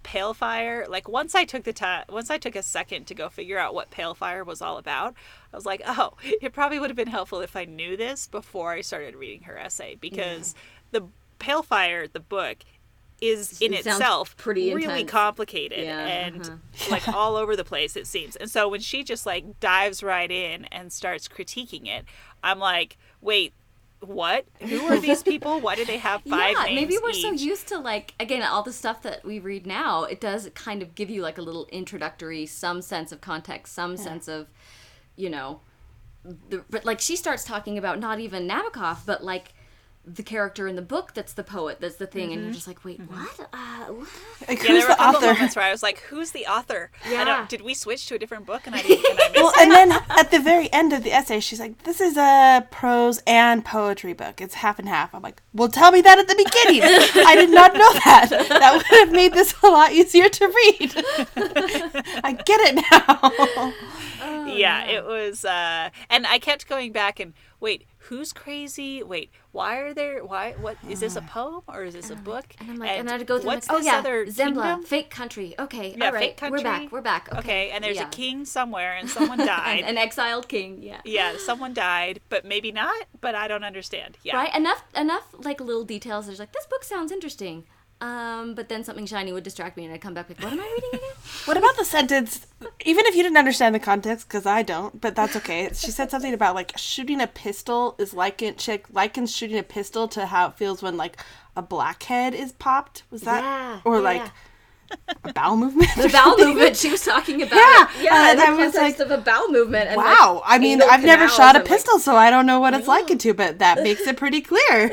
[0.06, 0.86] Pale Fire.
[0.88, 3.74] Like once I took the time, once I took a second to go figure out
[3.74, 5.14] what Pale Fire was all about,
[5.52, 8.70] I was like, oh, it probably would have been helpful if I knew this before
[8.70, 10.54] I started reading her essay because
[10.92, 11.08] the
[11.40, 12.58] Pale Fire, the book,
[13.20, 15.10] is in It itself pretty really intense.
[15.10, 16.90] complicated Yeah, and uh-huh.
[16.90, 18.36] like all over the place it seems.
[18.36, 22.04] And so when she just like dives right in and starts critiquing it,
[22.44, 23.54] I'm like, wait.
[24.06, 24.46] What?
[24.60, 25.60] Who are these people?
[25.60, 28.72] Why do they have five yeah, maybe we're so used to like again all the
[28.72, 30.04] stuff that we read now.
[30.04, 33.96] It does kind of give you like a little introductory, some sense of context, some
[33.96, 34.48] sense of,
[35.16, 35.60] you know,
[36.48, 39.52] the, but like she starts talking about not even Nabokov, but like
[40.08, 42.84] the character in the book that's the poet, that's the thing, and you're just like,
[42.84, 43.40] wait, what?
[43.52, 44.08] Uh, what?
[44.48, 45.32] like, Yeah, who's there were a the couple author?
[45.34, 47.24] moments where I was like, "Who's the author?" I Yeah.
[47.24, 49.04] don't, did we switch to a different book and I didn't?
[49.10, 51.82] And I missed Well, and then at the very end of the essay, she's like,
[51.82, 54.40] "This is a prose and poetry book.
[54.40, 56.82] It's half and half." I'm like, "Well, tell me that at the beginning.
[57.26, 58.28] I did not know that.
[58.30, 60.94] That would have made this a lot easier to read.
[62.24, 63.72] I get it now."
[64.46, 69.02] yeah, it was, uh, and I kept going back and wait, who's crazy?
[69.02, 70.24] Wait, why are there?
[70.24, 70.54] Why?
[70.60, 72.44] What is this a uh, poem or is this a book?
[72.58, 74.82] And I'm like, and, I'd go through what's like, oh yeah, other Zembla, kingdom?
[74.84, 75.54] fake country.
[75.58, 77.28] Okay, Yeah, all right, we're back, we're back.
[77.30, 78.08] Okay, Okay, and there's yeah.
[78.08, 79.80] a king somewhere and someone died.
[79.80, 80.82] an, an exiled king.
[80.82, 81.00] Yeah.
[81.04, 83.06] yeah, someone died, but maybe not.
[83.20, 84.18] But I don't understand.
[84.22, 84.54] Yeah, Right?
[84.54, 86.26] Enough enough like little details.
[86.26, 87.64] There's like this book sounds interesting.
[87.98, 90.60] Um, but then something shiny would distract me and I'd come back like, what am
[90.60, 91.14] I reading again?
[91.46, 92.46] What about the sentence?
[92.84, 95.70] Even if you didn't understand the context, because I don't, but that's okay.
[95.72, 100.08] She said something about like shooting a pistol is likened chick likens shooting a pistol
[100.08, 101.22] to how it feels when like
[101.56, 103.04] a blackhead is popped.
[103.10, 104.30] Was that Yeah, or yeah, like
[105.24, 105.90] a bowel movement?
[105.96, 107.56] The bowel movement she was talking about.
[107.56, 108.04] Yeah, it.
[108.04, 109.88] yeah, uh, in the I was like, of a bowel movement.
[109.88, 110.42] And wow.
[110.44, 112.74] Like I mean, I've never shot a and, like, pistol, so I don't know what
[112.74, 114.90] it's likened to, but that makes it pretty clear.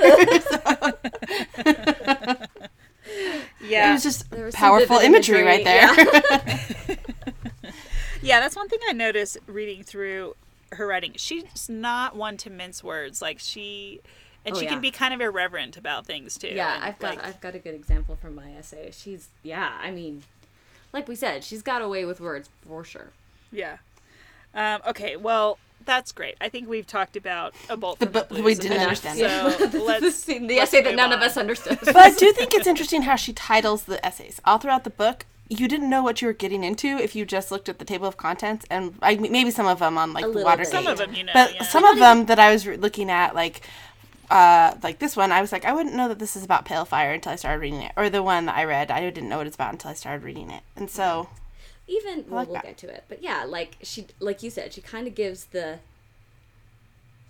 [3.66, 3.90] yeah.
[3.90, 6.98] It was just was powerful imagery, imagery, right there.
[8.22, 10.36] Yeah, that's one thing I noticed reading through
[10.72, 11.12] her writing.
[11.18, 13.22] She's not one to mince words.
[13.22, 14.00] Like she,
[14.46, 14.72] and Oh, she yeah.
[14.72, 16.48] can be kind of irreverent about things too.
[16.48, 18.92] Yeah, and, I've got like, I've got a good example from my essay.
[18.94, 20.24] She's yeah, I mean,
[20.94, 23.10] like we said, she's got away with words for sure.
[23.52, 23.78] yeah.
[24.56, 26.36] Um, okay, well, that's great.
[26.42, 29.20] I think we've talked about a bolt from the, but blues we didn't enough, understand
[29.20, 31.80] So let's the let's essay that move none of us understood.
[31.84, 34.42] but I do think it's interesting how she titles the essays.
[34.46, 37.52] All throughout the book, you didn't know what you were getting into if you just
[37.52, 40.28] looked at the table of contents, and I, maybe some of them on like A
[40.28, 40.72] the little Watergate.
[40.72, 41.34] Some of them, you know.
[41.34, 41.64] but yeah.
[41.64, 43.62] some of them that I was re- looking at, like
[44.30, 46.86] uh, like this one, I was like, I wouldn't know that this is about Pale
[46.86, 47.92] Fire until I started reading it.
[47.96, 50.24] Or the one that I read, I didn't know what it's about until I started
[50.24, 50.64] reading it.
[50.76, 51.30] And so,
[51.88, 52.64] Even well, like we'll that.
[52.64, 55.80] get to it, but yeah, like she, like you said, she kind of gives the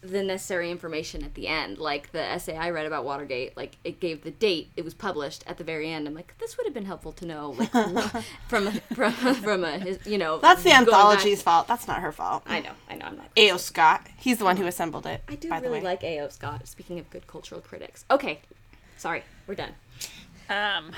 [0.02, 1.78] the necessary information at the end.
[1.78, 5.44] Like the essay I read about Watergate, like it gave the date it was published
[5.48, 6.08] at the very end.
[6.08, 7.72] I'm like, this would have been helpful to know, like
[8.50, 10.40] from a, from from a his- you know.
[10.40, 11.68] That's the going back- anthology's fault.
[11.68, 12.44] That's not her fault.
[12.46, 13.28] I know, I know, I'm not.
[13.38, 13.58] A.O.
[13.58, 14.06] Scott.
[14.18, 15.24] He's the one who assembled it.
[15.30, 15.86] I do by the really way.
[15.86, 16.28] like A.O.
[16.30, 16.68] Scott.
[16.68, 18.04] Speaking of good cultural critics.
[18.12, 18.40] Okay,
[18.98, 19.72] sorry, we're done.
[20.50, 20.92] Um,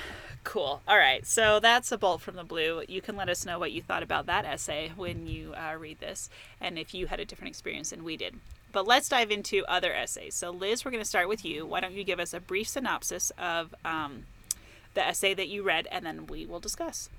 [0.46, 0.80] cool.
[0.86, 1.26] All right.
[1.26, 2.82] So that's a bolt from the blue.
[2.88, 5.98] You can let us know what you thought about that essay when you uh, read
[5.98, 6.30] this,
[6.60, 8.36] and if you had a different experience than we did.
[8.72, 10.34] But let's dive into other essays.
[10.34, 11.66] So, Liz, we're going to start with you.
[11.66, 14.24] Why don't you give us a brief synopsis of um,
[14.94, 17.10] the essay that you read, and then we will discuss.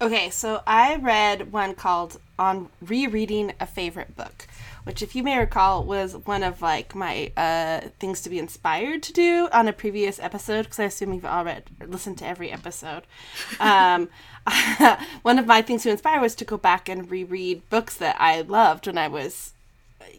[0.00, 4.48] Okay, so I read one called On Rereading a Favorite Book,
[4.82, 9.04] which, if you may recall, was one of like my uh, things to be inspired
[9.04, 12.26] to do on a previous episode, because I assume you've all read or listened to
[12.26, 13.02] every episode.
[13.60, 14.08] Um,
[15.22, 18.42] one of my things to inspire was to go back and reread books that I
[18.42, 19.52] loved when I was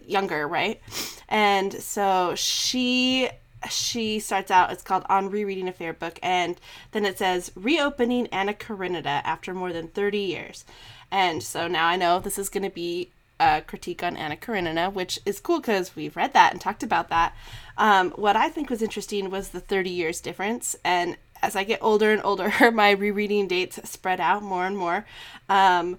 [0.07, 0.81] younger, right?
[1.29, 3.29] And so she
[3.69, 6.59] she starts out it's called on rereading a Fair book and
[6.91, 10.65] then it says reopening anna karenina after more than 30 years.
[11.11, 14.89] And so now i know this is going to be a critique on anna karenina
[14.89, 17.35] which is cool because we've read that and talked about that.
[17.77, 21.79] Um, what i think was interesting was the 30 years difference and as i get
[21.81, 25.05] older and older my rereading dates spread out more and more.
[25.49, 25.97] Um,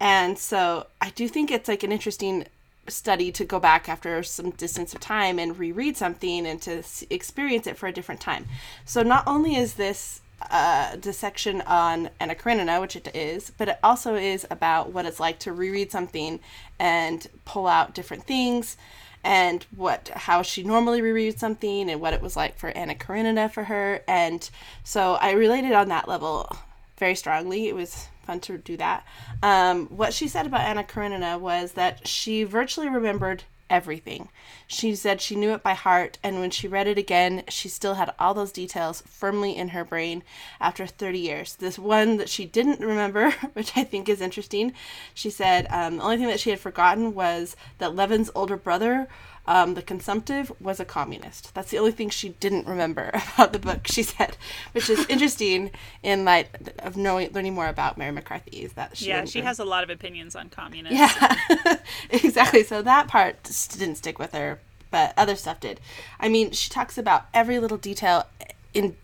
[0.00, 2.46] and so i do think it's like an interesting
[2.88, 7.66] study to go back after some distance of time and reread something and to experience
[7.66, 8.46] it for a different time.
[8.84, 10.20] So not only is this
[10.50, 15.20] uh, dissection on Anna Karenina, which it is, but it also is about what it's
[15.20, 16.40] like to reread something
[16.78, 18.76] and pull out different things
[19.24, 23.48] and what how she normally rereads something and what it was like for Anna Karenina
[23.48, 24.02] for her.
[24.06, 24.48] And
[24.84, 26.56] so I related on that level
[26.98, 27.68] very strongly.
[27.68, 29.06] It was fun to do that.
[29.42, 34.28] Um, what she said about Anna Karenina was that she virtually remembered everything.
[34.66, 37.94] She said she knew it by heart, and when she read it again, she still
[37.94, 40.22] had all those details firmly in her brain
[40.60, 41.54] after 30 years.
[41.56, 44.74] This one that she didn't remember, which I think is interesting,
[45.14, 49.08] she said um, the only thing that she had forgotten was that Levin's older brother
[49.48, 51.54] um, the consumptive was a communist.
[51.54, 53.86] That's the only thing she didn't remember about the book.
[53.88, 54.36] She said,
[54.72, 55.70] which is interesting
[56.02, 56.48] in light
[56.80, 58.58] of knowing learning more about Mary McCarthy.
[58.58, 60.98] Is that she yeah, she has a lot of opinions on communists.
[60.98, 61.78] yeah,
[62.10, 62.62] exactly.
[62.62, 65.80] So that part didn't stick with her, but other stuff did.
[66.20, 68.26] I mean, she talks about every little detail
[68.74, 68.96] in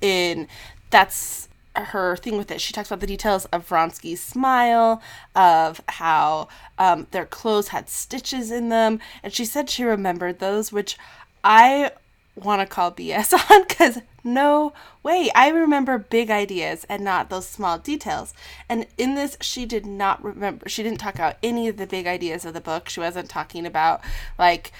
[0.00, 0.48] in
[0.88, 1.49] that's
[1.86, 2.60] her thing with it.
[2.60, 5.02] She talks about the details of Vronsky's smile,
[5.34, 10.72] of how um, their clothes had stitches in them, and she said she remembered those,
[10.72, 10.96] which
[11.42, 11.92] I
[12.36, 15.30] want to call BS on because no way.
[15.34, 18.34] I remember big ideas and not those small details.
[18.68, 22.06] And in this, she did not remember, she didn't talk about any of the big
[22.06, 22.88] ideas of the book.
[22.88, 24.02] She wasn't talking about,
[24.38, 24.72] like,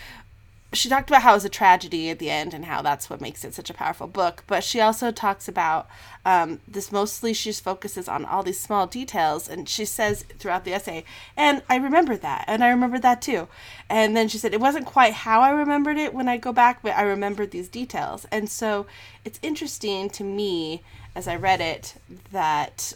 [0.72, 3.20] she talked about how it was a tragedy at the end and how that's what
[3.20, 4.44] makes it such a powerful book.
[4.46, 5.88] But she also talks about
[6.24, 9.48] um, this mostly she just focuses on all these small details.
[9.48, 11.04] And she says throughout the essay,
[11.36, 13.48] and I remember that, and I remember that too.
[13.88, 16.82] And then she said, it wasn't quite how I remembered it when I go back,
[16.82, 18.26] but I remembered these details.
[18.30, 18.86] And so
[19.24, 20.82] it's interesting to me
[21.16, 21.94] as I read it
[22.30, 22.94] that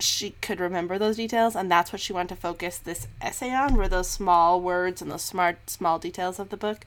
[0.00, 3.74] she could remember those details and that's what she wanted to focus this essay on
[3.76, 6.84] were those small words and those smart small details of the book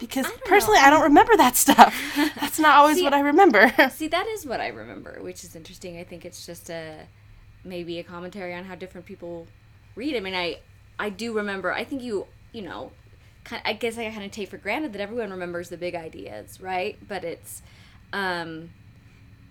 [0.00, 0.48] because I don't know.
[0.48, 1.94] personally i don't remember that stuff
[2.40, 5.54] that's not always See, what i remember See, that is what I remember, which is
[5.56, 5.98] interesting.
[5.98, 7.06] I think it's just a
[7.64, 9.46] maybe a commentary on how different people
[9.94, 10.16] read.
[10.16, 10.58] I mean, I
[10.98, 11.72] I do remember.
[11.72, 12.92] I think you you know,
[13.44, 16.60] kind I guess I kind of take for granted that everyone remembers the big ideas,
[16.60, 16.96] right?
[17.06, 17.62] But it's
[18.12, 18.70] um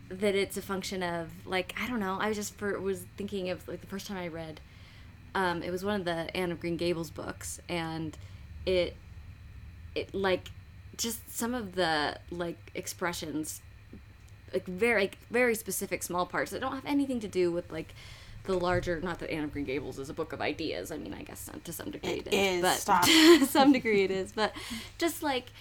[0.09, 2.17] that it's a function of like I don't know.
[2.19, 4.59] I was just for was thinking of like the first time I read
[5.35, 8.17] um it was one of the Anne of Green Gables books and
[8.65, 8.95] it
[9.95, 10.49] it like
[10.97, 13.61] just some of the like expressions
[14.53, 17.93] like very like, very specific small parts that don't have anything to do with like
[18.43, 20.91] the larger not that Anne of Green Gables is a book of ideas.
[20.91, 24.03] I mean, I guess to some degree it It is, is, but to some degree
[24.03, 24.53] it is, but
[24.97, 25.51] just like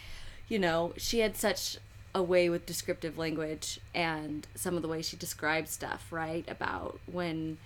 [0.49, 1.79] you know, she had such
[2.15, 6.45] a way with descriptive language and some of the way she describes stuff, right?
[6.49, 7.59] About when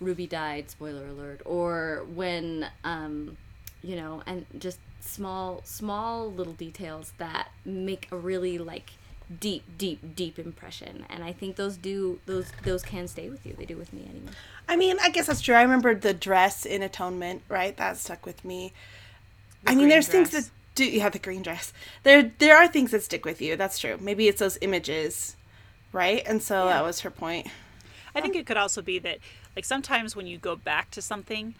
[0.00, 3.36] Ruby died, spoiler alert, or when um
[3.82, 8.92] you know, and just small small little details that make a really like
[9.40, 11.04] deep deep deep impression.
[11.08, 13.54] And i think those do those those can stay with you.
[13.56, 14.32] They do with me anyway.
[14.68, 15.54] I mean i guess that's true.
[15.54, 17.76] I remember the dress in atonement right?
[17.76, 18.72] That stuck with me.
[19.66, 21.72] I mean there's things that do yeah the green dress?
[22.02, 23.56] There there are things that stick with you.
[23.56, 23.98] That's true.
[24.00, 25.36] Maybe it's those images
[25.94, 26.22] right?
[26.26, 27.46] And so that was her point.
[28.14, 29.18] I think it could also be that
[29.56, 31.54] like sometimes when you go back to something,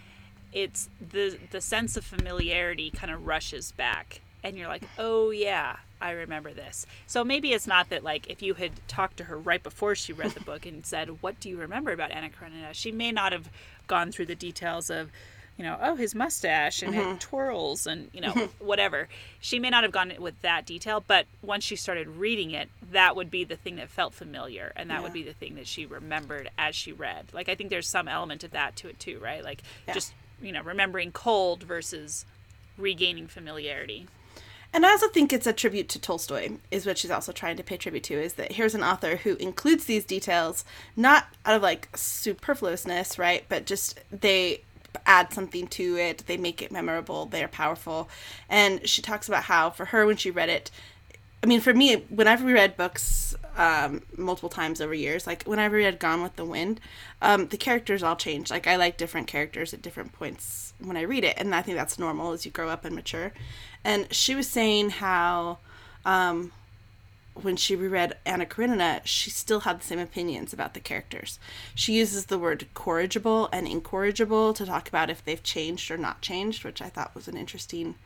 [0.53, 5.77] it's the the sense of familiarity kind of rushes back and you're like, oh yeah,
[6.00, 6.85] I remember this.
[7.07, 10.12] So maybe it's not that like if you had talked to her right before she
[10.12, 12.74] read the book and said, what do you remember about Anna Karenina?
[12.74, 13.48] She may not have
[13.87, 15.11] gone through the details of
[15.57, 17.19] you know, oh, his mustache and it mm-hmm.
[17.19, 18.67] twirls and, you know, mm-hmm.
[18.67, 19.09] whatever.
[19.40, 23.14] She may not have gone with that detail, but once she started reading it, that
[23.14, 25.87] would be the thing that felt familiar and that would be the thing that she
[25.87, 27.27] remembered as she read.
[27.33, 29.45] Like, I think there's some element of that to it too, right?
[29.45, 29.95] Like, Yeah.
[29.95, 30.12] just,
[30.43, 32.27] you know, remembering cold versus
[32.77, 34.09] regaining familiarity.
[34.73, 37.62] And I also think it's a tribute to Tolstoy, is what she's also trying to
[37.62, 40.64] pay tribute to, is that here's an author who includes these details,
[40.97, 43.45] not out of like superfluousness, right?
[43.49, 44.62] But just they
[45.07, 48.09] add something to it, they make it memorable, they're powerful.
[48.48, 50.70] And she talks about how, for her, when she read it,
[51.42, 55.66] I mean, for me, when I've books um, multiple times over years, like when I
[55.66, 56.80] reread Gone with the Wind,
[57.20, 58.50] um, the characters all change.
[58.50, 61.76] Like I like different characters at different points when I read it, and I think
[61.76, 63.33] that's normal as you grow up and mature.
[63.85, 65.59] And she was saying how
[66.07, 66.52] um,
[67.35, 71.38] when she reread Anna Karenina, she still had the same opinions about the characters.
[71.75, 76.20] She uses the word corrigible and incorrigible to talk about if they've changed or not
[76.20, 77.97] changed, which I thought was an interesting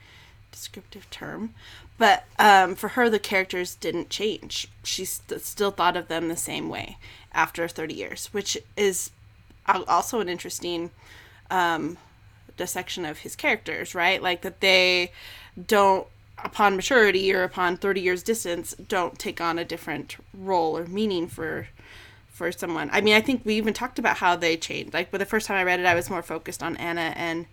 [0.50, 1.54] descriptive term.
[1.98, 4.68] But um, for her, the characters didn't change.
[4.82, 6.96] She st- still thought of them the same way
[7.32, 9.10] after 30 years, which is
[9.66, 10.90] also an interesting
[11.50, 11.98] um,
[12.56, 14.22] dissection of his characters, right?
[14.22, 15.12] Like that they
[15.66, 16.06] don't,
[16.44, 21.28] upon maturity or upon 30 years distance, don't take on a different role or meaning
[21.28, 21.68] for
[22.28, 22.88] for someone.
[22.92, 24.94] I mean, I think we even talked about how they changed.
[24.94, 27.46] Like, but the first time I read it, I was more focused on Anna and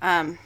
[0.00, 0.38] um,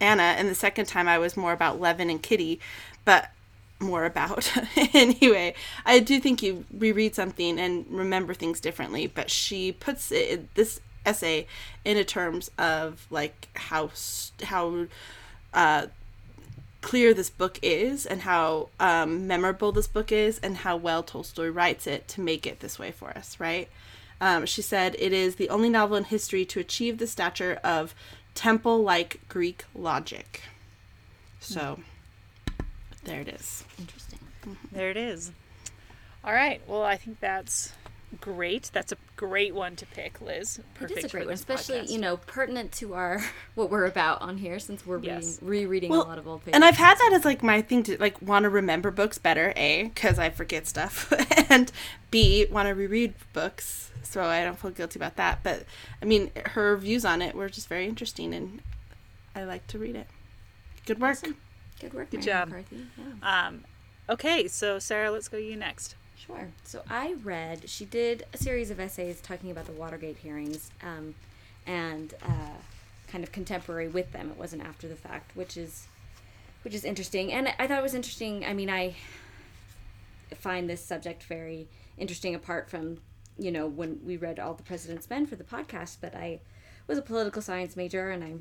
[0.00, 2.60] Anna, and the second time I was more about Levin and Kitty,
[3.04, 3.30] but
[3.78, 4.50] more about
[4.94, 5.54] anyway.
[5.84, 10.80] I do think you reread something and remember things differently, but she puts it, this
[11.04, 11.46] essay
[11.84, 13.90] into terms of like how
[14.42, 14.86] how
[15.54, 15.86] uh,
[16.80, 21.48] clear this book is and how um, memorable this book is and how well Tolstoy
[21.48, 23.68] writes it to make it this way for us, right?
[24.20, 27.94] Um, she said it is the only novel in history to achieve the stature of
[28.34, 30.42] temple like Greek logic.
[31.40, 31.80] So
[33.04, 33.64] there it is.
[33.78, 34.18] Interesting.
[34.72, 35.32] There it is.
[36.22, 36.60] All right.
[36.66, 37.72] Well, I think that's
[38.20, 38.70] great.
[38.72, 40.60] That's a great one to pick, Liz.
[40.74, 41.90] Perfect is a great one, especially podcast.
[41.90, 43.22] you know pertinent to our
[43.54, 45.38] what we're about on here since we're Yes.
[45.42, 46.42] reading, rereading Well, a lot of old.
[46.52, 49.52] And I've had that as like my thing to like want to remember books better,
[49.56, 51.12] A, because I forget stuff,
[51.50, 51.70] and
[52.10, 55.42] B, want to reread books so I don't feel guilty about that.
[55.42, 55.64] But
[56.02, 58.60] I mean, her views on it were just very interesting and
[59.36, 60.08] I like to read it.
[60.86, 61.18] Good work.
[61.80, 62.48] Good work, Good Mary job.
[62.48, 62.86] McCarthy.
[63.22, 63.46] Yeah.
[63.46, 63.64] Um,
[64.08, 65.94] okay, so Sarah, let's go you next.
[66.26, 66.48] Sure.
[66.64, 71.14] So I read, she did a series of essays talking about the Watergate hearings um,
[71.66, 72.58] and uh,
[73.08, 74.30] kind of contemporary with them.
[74.30, 75.86] It wasn't after the fact, which is
[76.62, 77.32] which is interesting.
[77.32, 78.44] And I thought it was interesting.
[78.44, 78.94] I mean, I
[80.34, 82.98] find this subject very interesting apart from,
[83.38, 86.40] you know, when we read All the President's Men for the podcast, but I
[86.86, 88.34] was a political science major and I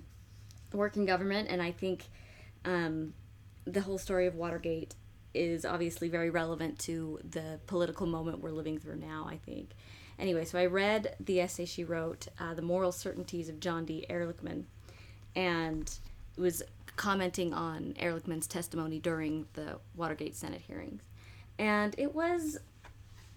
[0.76, 2.08] work in government, and I think
[2.66, 3.14] um,
[3.64, 4.96] the whole story of Watergate
[5.34, 9.72] is obviously very relevant to the political moment we're living through now, I think.
[10.18, 14.06] Anyway, so I read the essay she wrote, uh, The Moral Certainties of John D.
[14.10, 14.64] Ehrlichman,
[15.36, 15.90] and
[16.38, 16.64] it was
[16.98, 21.02] commenting on Ehrlichman's testimony during the Watergate Senate hearings.
[21.58, 22.58] And it was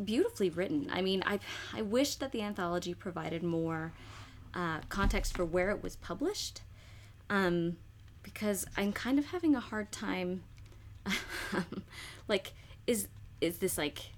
[0.04, 0.90] beautifully written.
[0.92, 1.38] I mean, I,
[1.72, 3.92] I wish that the anthology provided more
[4.54, 6.62] uh, context for where it was published
[7.30, 7.76] um,
[8.22, 10.42] because I'm kind of having a hard time.
[12.28, 12.52] like,
[12.86, 13.08] is
[13.40, 14.12] is this like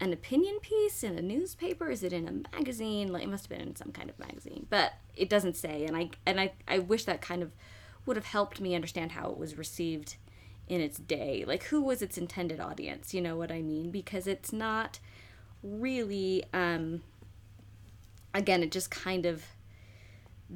[0.00, 1.90] an opinion piece in a newspaper?
[1.90, 3.12] Is it in a magazine?
[3.12, 5.84] Like, it must have been in some kind of magazine, but it doesn't say.
[5.84, 7.52] And I and I I wish that kind of
[8.04, 10.16] would have helped me understand how it was received
[10.68, 11.44] in its day.
[11.46, 13.14] Like, who was its intended audience?
[13.14, 13.90] You know what I mean?
[13.90, 14.98] Because it's not
[15.62, 16.44] really.
[16.52, 17.02] Um,
[18.34, 19.44] again, it just kind of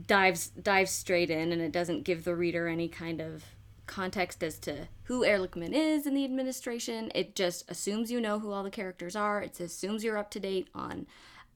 [0.06, 3.44] dives dives straight in and it doesn't give the reader any kind of
[3.86, 7.10] context as to who Ehrlichman is in the administration.
[7.14, 9.42] It just assumes you know who all the characters are.
[9.42, 11.06] It assumes you're up to date on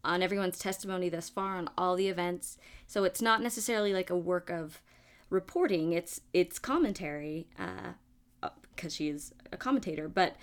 [0.02, 2.56] on everyone's testimony thus far on all the events.
[2.86, 4.80] So it's not necessarily like a work of
[5.28, 5.92] reporting.
[5.92, 10.08] It's it's commentary uh, because she is a commentator.
[10.08, 10.36] But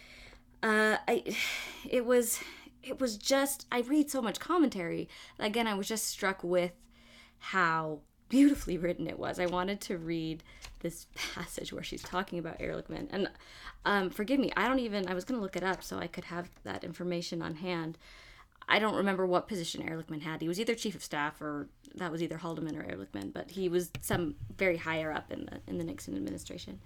[0.63, 1.35] uh, I
[1.89, 2.39] it was
[2.83, 5.09] it was just I read so much commentary.
[5.39, 6.73] Again, I was just struck with
[7.39, 9.39] how beautifully written it was.
[9.39, 10.43] I wanted to read
[10.79, 13.07] this passage where she's talking about Ehrlichman.
[13.11, 13.29] And
[13.85, 16.07] um, forgive me, I don't even, I was going to look it up so I
[16.07, 17.97] could have that information on hand.
[18.69, 20.41] I don't remember what position Ehrlichman had.
[20.41, 23.69] He was either chief of staff or that was either Haldeman or Ehrlichman, but he
[23.69, 26.79] was some very higher up in the in the Nixon administration.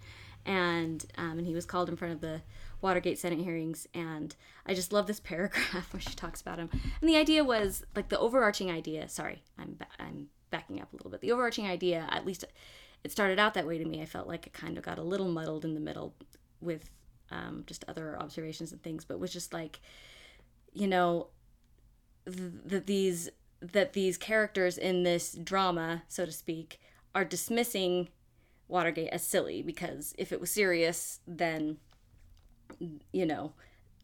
[0.46, 2.42] and um, and he was called in front of the
[2.82, 4.36] Watergate Senate hearings, and
[4.66, 6.70] I just love this paragraph where she talks about him.
[6.72, 9.10] And the idea was like the overarching idea.
[9.10, 11.22] Sorry, I'm I'm backing up a little bit.
[11.22, 12.46] The overarching idea, at least,
[13.04, 14.02] it started out that way to me.
[14.02, 16.14] I felt like it kind of got a little muddled in the middle
[16.62, 16.90] with
[17.32, 19.80] um, just other observations and things, but was just like,
[20.74, 21.28] you know,
[22.26, 23.30] that th- these
[23.62, 26.80] that these characters in this drama, so to speak,
[27.14, 28.10] are dismissing
[28.68, 31.78] Watergate as silly because if it was serious, then
[33.12, 33.54] you know,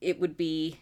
[0.02, 0.80] it would be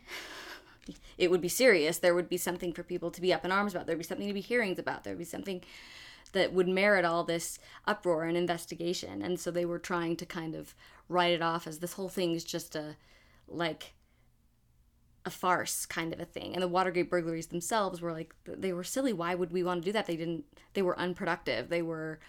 [1.18, 1.98] it would be serious.
[1.98, 3.88] There would be something for people to be up in arms about.
[3.88, 5.04] There'd be something to be hearings about.
[5.04, 5.62] There'd be something
[6.34, 9.22] that would merit all this uproar and investigation.
[9.22, 10.76] And so they were trying to kind of
[11.08, 12.96] write it off as this whole thing is just a
[13.48, 13.94] like
[15.26, 16.54] a farce kind of a thing.
[16.54, 19.14] And the Watergate burglaries themselves were like they were silly.
[19.14, 20.06] Why would we want to do that?
[20.06, 20.46] They didn't.
[20.74, 21.70] They were unproductive.
[21.70, 22.20] They were,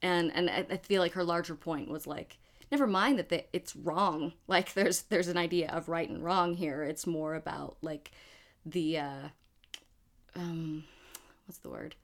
[0.00, 2.38] and and I feel like her larger point was like
[2.70, 4.32] never mind that it's wrong.
[4.48, 6.82] Like there's there's an idea of right and wrong here.
[6.82, 8.10] It's more about like
[8.64, 9.28] the uh
[10.34, 10.84] um
[11.46, 11.94] what's the word?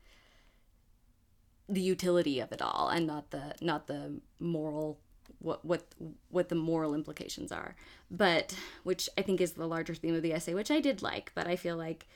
[1.68, 4.98] The utility of it all and not the not the moral
[5.38, 5.86] what what
[6.28, 7.76] what the moral implications are.
[8.10, 11.32] But which i think is the larger theme of the essay which i did like
[11.34, 12.06] but i feel like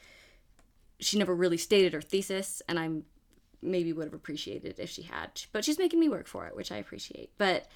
[1.01, 3.05] she never really stated her thesis and i'm
[3.63, 6.71] maybe would have appreciated if she had but she's making me work for it which
[6.71, 7.31] i appreciate.
[7.39, 7.67] But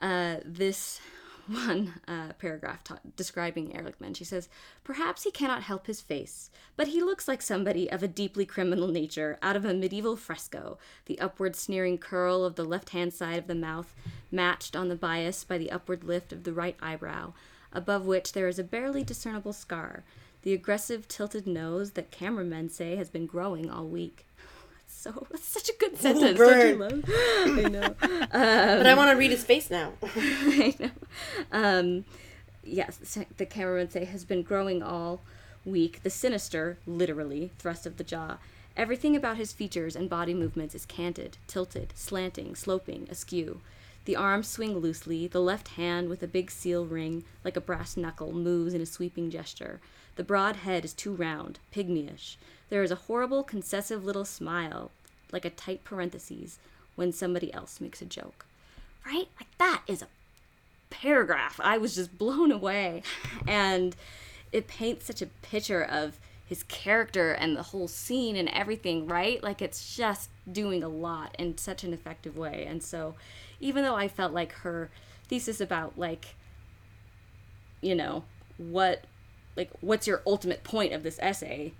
[0.00, 1.00] uh, this
[1.46, 4.16] one uh, paragraph ta- describing Ehrlichman.
[4.16, 4.48] She says,
[4.82, 8.88] Perhaps he cannot help his face, but he looks like somebody of a deeply criminal
[8.88, 13.38] nature out of a medieval fresco, the upward sneering curl of the left hand side
[13.38, 13.94] of the mouth
[14.30, 17.32] matched on the bias by the upward lift of the right eyebrow,
[17.72, 20.02] above which there is a barely discernible scar,
[20.42, 24.26] the aggressive tilted nose that cameramen say has been growing all week.
[25.06, 26.36] So that's such a good sentence.
[26.36, 27.04] Don't you love?
[27.08, 27.94] I know.
[28.00, 29.92] but I want to read his face now.
[30.02, 30.90] I know.
[31.52, 32.04] Um,
[32.64, 35.20] yes, the cameraman say has been growing all
[35.64, 36.02] week.
[36.02, 38.38] The sinister, literally, thrust of the jaw.
[38.76, 43.60] Everything about his features and body movements is canted, tilted, slanting, sloping, askew.
[44.06, 45.26] The arms swing loosely.
[45.26, 48.86] The left hand, with a big seal ring, like a brass knuckle, moves in a
[48.86, 49.80] sweeping gesture.
[50.16, 52.36] The broad head is too round, pygmyish.
[52.68, 54.90] There is a horrible, concessive little smile,
[55.32, 56.58] like a tight parenthesis,
[56.94, 58.46] when somebody else makes a joke.
[59.04, 59.28] Right?
[59.38, 60.08] Like that is a
[60.90, 61.60] paragraph.
[61.62, 63.02] I was just blown away.
[63.46, 63.94] And
[64.52, 69.42] it paints such a picture of his character and the whole scene and everything, right?
[69.42, 72.64] Like it's just doing a lot in such an effective way.
[72.68, 73.14] And so,
[73.60, 74.90] even though I felt like her
[75.28, 76.36] thesis about, like,
[77.80, 78.24] you know,
[78.58, 79.04] what,
[79.56, 81.72] like, what's your ultimate point of this essay,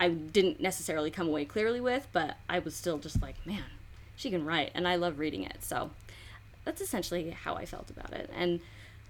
[0.00, 3.64] I didn't necessarily come away clearly with, but I was still just like, man,
[4.16, 5.58] she can write, and I love reading it.
[5.62, 5.90] So
[6.64, 8.30] that's essentially how I felt about it.
[8.34, 8.60] And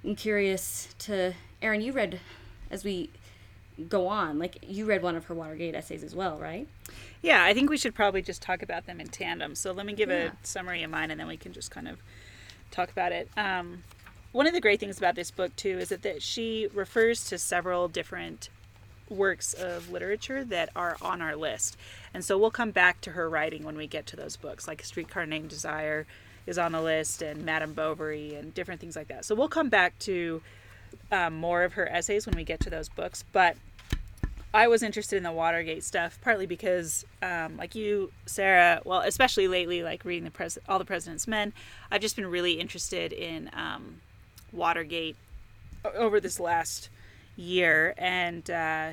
[0.05, 2.20] I'm curious to, Erin, you read,
[2.70, 3.11] as we
[3.89, 6.68] go on, like you read one of her Watergate essays as well, right?
[7.22, 9.55] Yeah, I think we should probably just talk about them in tandem.
[9.55, 10.26] So let me give yeah.
[10.26, 11.99] a summary of mine, and then we can just kind of
[12.70, 13.28] talk about it.
[13.37, 13.82] Um,
[14.32, 17.39] one of the great things about this book too is that, that she refers to
[17.39, 18.49] several different
[19.09, 21.76] works of literature that are on our list.
[22.12, 24.84] And so we'll come back to her writing when we get to those books, like
[24.84, 26.07] Streetcar Named Desire
[26.46, 29.24] is on the list, and Madame Bovary, and different things like that.
[29.24, 30.42] So we'll come back to
[31.11, 33.24] um, more of her essays when we get to those books.
[33.32, 33.57] But
[34.52, 39.48] I was interested in the Watergate stuff partly because, um, like you, Sarah, well, especially
[39.48, 41.52] lately, like reading the pres- all the President's Men,
[41.90, 44.00] I've just been really interested in um,
[44.52, 45.16] Watergate
[45.84, 46.88] over this last
[47.37, 48.91] year, and uh,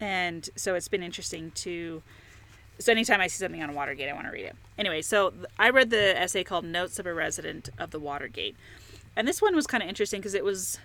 [0.00, 2.02] and so it's been interesting to.
[2.78, 4.56] So anytime I see something on Watergate, I want to read it.
[4.76, 8.56] Anyway, so I read the essay called "Notes of a Resident of the Watergate,"
[9.16, 10.78] and this one was kind of interesting because it was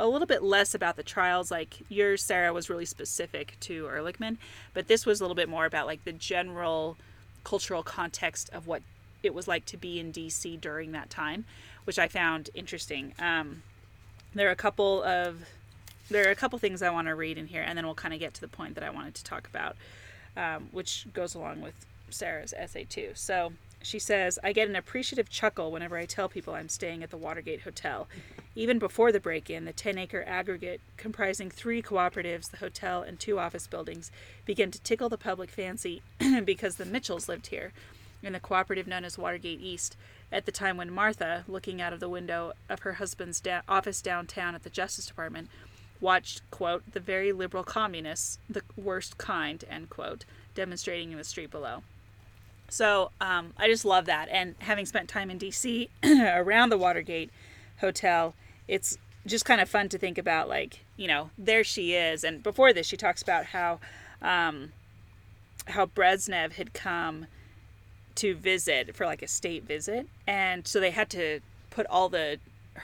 [0.00, 1.50] a little bit less about the trials.
[1.50, 4.38] Like yours, Sarah, was really specific to Ehrlichman,
[4.74, 6.96] but this was a little bit more about like the general
[7.44, 8.82] cultural context of what
[9.22, 11.44] it was like to be in DC during that time,
[11.84, 13.14] which I found interesting.
[13.18, 13.62] Um,
[14.34, 15.44] there are a couple of
[16.10, 18.14] there are a couple things I want to read in here, and then we'll kind
[18.14, 19.76] of get to the point that I wanted to talk about,
[20.36, 21.74] um, which goes along with
[22.10, 23.10] Sarah's essay too.
[23.14, 23.52] So
[23.82, 27.16] she says, I get an appreciative chuckle whenever I tell people I'm staying at the
[27.16, 28.08] Watergate Hotel.
[28.56, 33.20] Even before the break in, the 10 acre aggregate comprising three cooperatives, the hotel, and
[33.20, 34.10] two office buildings
[34.44, 36.02] began to tickle the public fancy
[36.44, 37.72] because the Mitchells lived here,
[38.22, 39.96] in the cooperative known as Watergate East,
[40.30, 44.02] at the time when Martha, looking out of the window of her husband's da- office
[44.02, 45.48] downtown at the Justice Department,
[46.00, 50.24] watched, quote, the very liberal communists, the worst kind, end quote,
[50.54, 51.82] demonstrating in the street below.
[52.68, 54.28] So um, I just love that.
[54.30, 57.30] And having spent time in DC around the Watergate
[57.80, 58.34] Hotel,
[58.66, 62.22] it's just kind of fun to think about, like, you know, there she is.
[62.22, 63.80] And before this, she talks about how.
[64.20, 64.72] Um,
[65.70, 67.26] how Brezhnev had come
[68.18, 71.40] to visit for like a state visit, and so they had to
[71.70, 72.38] put all the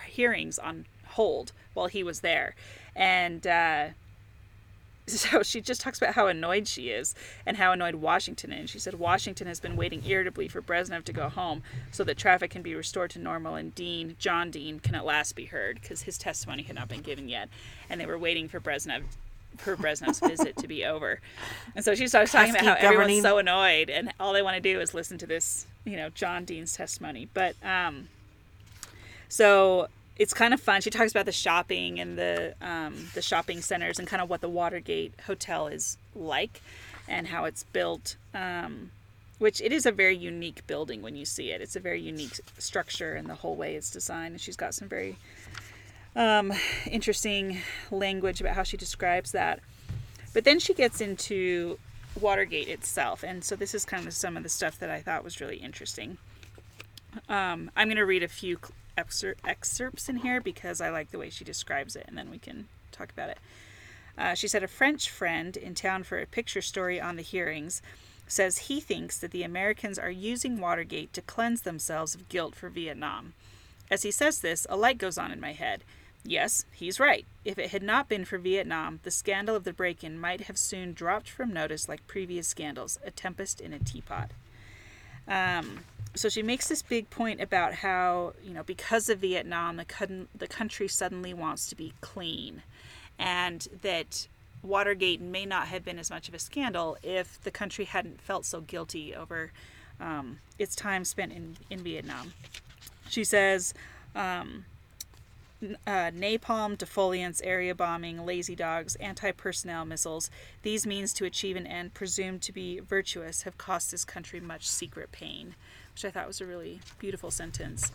[0.07, 2.55] hearings on hold while he was there,
[2.97, 3.89] and uh,
[5.07, 7.15] so she just talks about how annoyed she is
[7.45, 8.71] and how annoyed Washington is.
[8.71, 12.51] She said Washington has been waiting irritably for Brezhnev to go home so that traffic
[12.51, 16.03] can be restored to normal and Dean, John Dean, can at last be heard because
[16.03, 17.51] his testimony had not been given yet,
[17.91, 19.03] and they were waiting for Brezhnev
[19.57, 21.21] for Brezhnev's visit to be over.
[21.75, 24.57] And so she starts talking about how Pesky everyone's so annoyed and all they want
[24.57, 27.29] to do is listen to this, you know, John Dean's testimony.
[27.33, 28.09] But um
[29.29, 30.81] so it's kind of fun.
[30.81, 34.41] She talks about the shopping and the um, the shopping centers and kind of what
[34.41, 36.61] the Watergate Hotel is like
[37.09, 38.17] and how it's built.
[38.33, 38.91] Um,
[39.39, 41.61] which it is a very unique building when you see it.
[41.61, 44.35] It's a very unique structure and the whole way it's designed.
[44.35, 45.17] And she's got some very
[46.17, 46.53] um,
[46.87, 47.59] interesting
[47.91, 49.61] language about how she describes that.
[50.33, 51.79] But then she gets into
[52.21, 55.25] Watergate itself, and so this is kind of some of the stuff that I thought
[55.25, 56.19] was really interesting.
[57.29, 58.59] Um, I'm going to read a few
[58.97, 62.39] excer- excerpts in here because I like the way she describes it, and then we
[62.39, 63.39] can talk about it.
[64.17, 67.83] Uh, she said a French friend in town for a picture story on the hearings
[68.27, 72.69] says he thinks that the Americans are using Watergate to cleanse themselves of guilt for
[72.69, 73.35] Vietnam.
[73.91, 75.85] As he says this, a light goes on in my head.
[76.27, 77.27] Yes, he's right.
[77.45, 80.57] If it had not been for Vietnam, the scandal of the break in might have
[80.57, 84.31] soon dropped from notice like previous scandals, a tempest in a teapot.
[85.29, 85.81] Um,
[86.15, 90.29] so she makes this big point about how, you know, because of Vietnam, the, con-
[90.35, 92.63] the country suddenly wants to be clean.
[93.19, 94.27] And that
[94.63, 98.47] Watergate may not have been as much of a scandal if the country hadn't felt
[98.47, 99.53] so guilty over
[100.01, 102.33] um, its time spent in, in Vietnam.
[103.11, 103.75] She says,
[104.15, 104.65] um,
[105.87, 110.31] uh, napalm, defoliants, area bombing, lazy dogs, anti personnel missiles,
[110.63, 114.69] these means to achieve an end presumed to be virtuous have cost this country much
[114.69, 115.55] secret pain,
[115.93, 117.93] which I thought was a really beautiful sentence.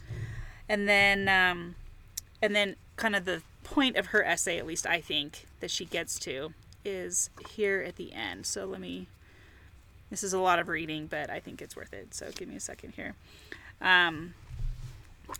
[0.68, 1.76] And then, um,
[2.42, 5.86] and then, kind of the point of her essay, at least I think, that she
[5.86, 6.54] gets to,
[6.86, 8.46] is here at the end.
[8.46, 9.08] So let me.
[10.10, 12.16] This is a lot of reading, but I think it's worth it.
[12.16, 13.14] So give me a second here.
[13.80, 14.34] Um,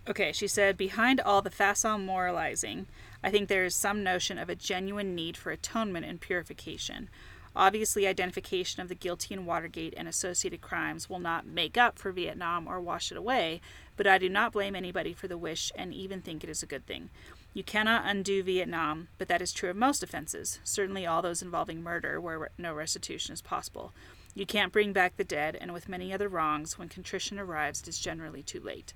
[0.08, 2.88] Okay, she said, behind all the facile moralizing,
[3.24, 7.10] I think there is some notion of a genuine need for atonement and purification.
[7.56, 12.12] Obviously, identification of the guilty in Watergate and associated crimes will not make up for
[12.12, 13.60] Vietnam or wash it away,
[13.98, 16.68] but I do not blame anybody for the wish and even think it is a
[16.68, 17.10] good thing.
[17.54, 21.82] You cannot undo Vietnam, but that is true of most offenses, certainly all those involving
[21.82, 23.92] murder where no restitution is possible.
[24.36, 27.88] You can't bring back the dead, and with many other wrongs, when contrition arrives, it
[27.88, 28.94] is generally too late.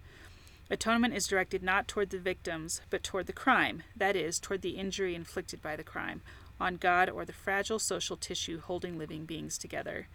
[0.69, 4.71] Atonement is directed not toward the victims, but toward the crime, that is, toward the
[4.71, 6.21] injury inflicted by the crime,
[6.59, 10.07] on God or the fragile social tissue holding living beings together.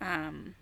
[0.00, 0.54] Um,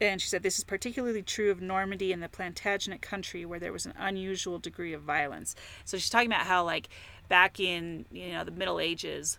[0.00, 3.72] and she said this is particularly true of Normandy and the Plantagenet country, where there
[3.72, 5.54] was an unusual degree of violence.
[5.84, 6.88] So she's talking about how, like,
[7.28, 9.38] back in you know the Middle Ages,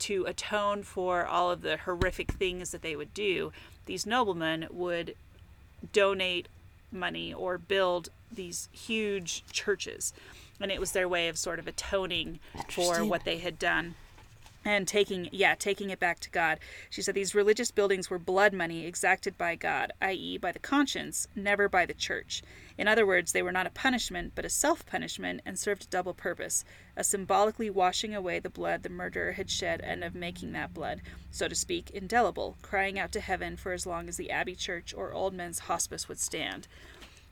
[0.00, 3.52] to atone for all of the horrific things that they would do,
[3.86, 5.14] these noblemen would
[5.92, 6.48] donate
[6.94, 10.12] money or build these huge churches.
[10.60, 12.38] And it was their way of sort of atoning
[12.70, 13.96] for what they had done
[14.64, 16.58] and taking yeah taking it back to god.
[16.90, 21.28] She said these religious buildings were blood money exacted by god i.e by the conscience
[21.36, 22.42] never by the church.
[22.78, 26.14] In other words they were not a punishment but a self-punishment and served a double
[26.14, 26.64] purpose
[26.96, 31.02] a symbolically washing away the blood the murderer had shed and of making that blood
[31.30, 34.94] so to speak indelible crying out to heaven for as long as the abbey church
[34.94, 36.66] or old men's hospice would stand.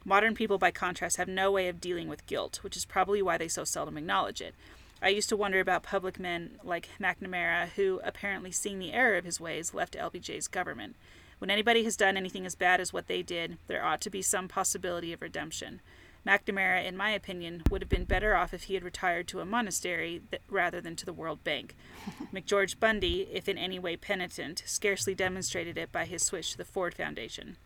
[0.05, 3.39] Modern people, by contrast, have no way of dealing with guilt, which is probably why
[3.39, 4.55] they so seldom acknowledge it.
[5.03, 9.25] I used to wonder about public men like McNamara, who, apparently seeing the error of
[9.25, 10.95] his ways, left LBJ's government.
[11.41, 14.23] When anybody has done anything as bad as what they did, there ought to be
[14.23, 15.81] some possibility of redemption.
[16.25, 19.45] McNamara, in my opinion, would have been better off if he had retired to a
[19.45, 21.75] monastery th- rather than to the World Bank.
[22.33, 26.65] McGeorge Bundy, if in any way penitent, scarcely demonstrated it by his switch to the
[26.65, 27.57] Ford Foundation.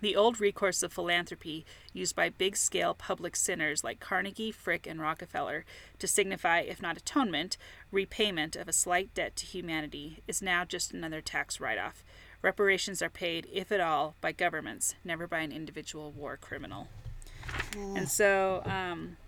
[0.00, 5.00] The old recourse of philanthropy used by big scale public sinners like Carnegie, Frick, and
[5.00, 5.64] Rockefeller
[5.98, 7.56] to signify, if not atonement,
[7.90, 12.02] repayment of a slight debt to humanity is now just another tax write off.
[12.42, 16.88] Reparations are paid, if at all, by governments, never by an individual war criminal.
[17.76, 19.18] And so um,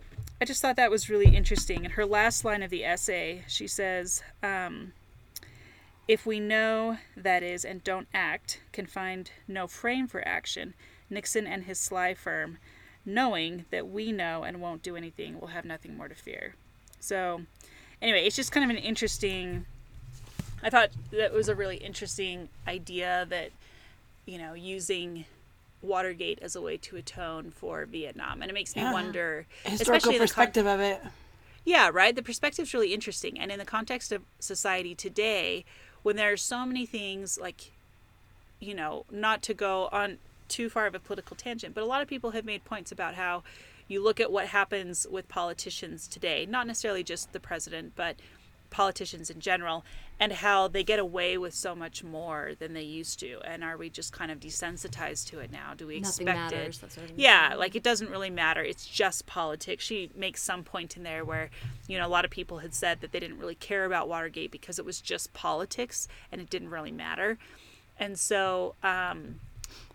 [0.40, 1.84] I just thought that was really interesting.
[1.84, 4.92] In her last line of the essay, she says, um,
[6.08, 10.74] if we know that is and don't act, can find no frame for action,
[11.08, 12.58] Nixon and his sly firm,
[13.04, 16.54] knowing that we know and won't do anything, will have nothing more to fear.
[17.00, 17.42] So,
[18.00, 19.66] anyway, it's just kind of an interesting.
[20.62, 23.50] I thought that was a really interesting idea that,
[24.26, 25.24] you know, using
[25.82, 28.92] Watergate as a way to atone for Vietnam, and it makes me Yeah.
[28.92, 31.02] wonder, Historical the con- perspective of it.
[31.64, 32.14] yeah, right.
[32.14, 35.64] The perspective's really interesting, and in the context of society today,
[36.02, 37.72] when there are so many things like,
[38.60, 42.02] you know, not to go on too far of a political tangent, but a lot
[42.02, 43.42] of people have made points about how
[43.88, 48.16] you look at what happens with politicians today, not necessarily just the president, but
[48.70, 49.84] politicians in general,
[50.22, 53.40] and how they get away with so much more than they used to.
[53.44, 55.74] And are we just kind of desensitized to it now?
[55.76, 56.80] Do we Nothing expect matters, it?
[56.82, 57.20] that sort of thing.
[57.20, 58.62] Yeah, like it doesn't really matter.
[58.62, 59.82] It's just politics.
[59.82, 61.50] She makes some point in there where,
[61.88, 64.52] you know, a lot of people had said that they didn't really care about Watergate
[64.52, 67.36] because it was just politics and it didn't really matter.
[67.98, 69.40] And so, um,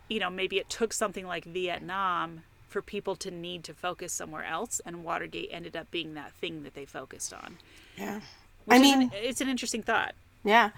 [0.09, 4.43] you know, maybe it took something like Vietnam for people to need to focus somewhere
[4.43, 7.59] else, and Watergate ended up being that thing that they focused on.
[7.97, 8.19] Yeah.
[8.67, 10.13] Which I mean, an- it's an interesting thought.
[10.43, 10.69] Yeah.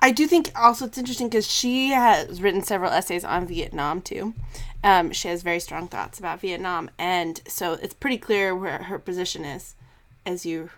[0.00, 4.34] I do think also it's interesting because she has written several essays on Vietnam too.
[4.84, 6.90] Um, she has very strong thoughts about Vietnam.
[6.98, 9.74] And so it's pretty clear where her position is
[10.26, 10.70] as you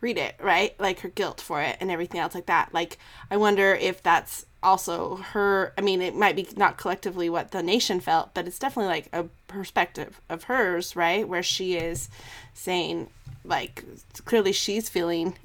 [0.00, 0.78] read it, right?
[0.80, 2.72] Like her guilt for it and everything else like that.
[2.72, 2.98] Like,
[3.30, 5.72] I wonder if that's also her.
[5.76, 9.08] I mean, it might be not collectively what the nation felt, but it's definitely like
[9.12, 11.28] a perspective of hers, right?
[11.28, 12.08] Where she is
[12.54, 13.08] saying,
[13.44, 13.84] like,
[14.24, 15.36] clearly she's feeling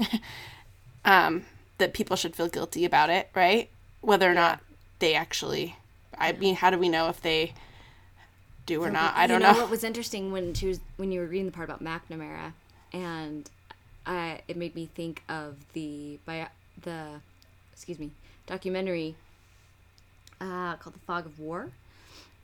[1.06, 1.46] um,
[1.78, 3.70] that people should feel guilty about it, right?
[4.02, 4.62] Whether or not
[5.00, 5.76] they actually.
[6.18, 7.54] I mean, how do we know if they
[8.66, 9.16] do or not?
[9.16, 9.60] I don't know, know.
[9.62, 12.54] what was interesting when she was when you were reading the part about McNamara,
[12.93, 13.50] and
[14.06, 16.48] I it made me think of the by
[16.82, 17.20] the
[17.74, 18.12] excuse me
[18.48, 19.16] documentary
[20.39, 21.70] uh, called The Fog of War,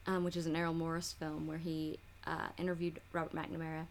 [0.08, 3.86] um, which is an Errol Morris film where he uh, interviewed Robert McNamara.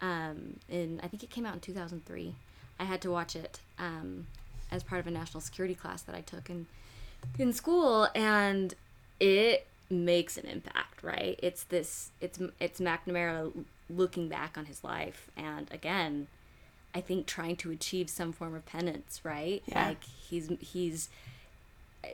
[0.00, 2.34] Um, and I think it came out in 2003.
[2.78, 4.26] I had to watch it um,
[4.70, 6.66] as part of a national security class that I took in
[7.38, 8.74] in school, and
[9.18, 11.38] it makes an impact, right?
[11.42, 13.52] It's this, it's it's McNamara
[13.90, 16.28] looking back on his life, and again,
[16.94, 19.62] I think trying to achieve some form of penance, right?
[19.66, 19.88] Yeah.
[19.88, 21.08] Like he's he's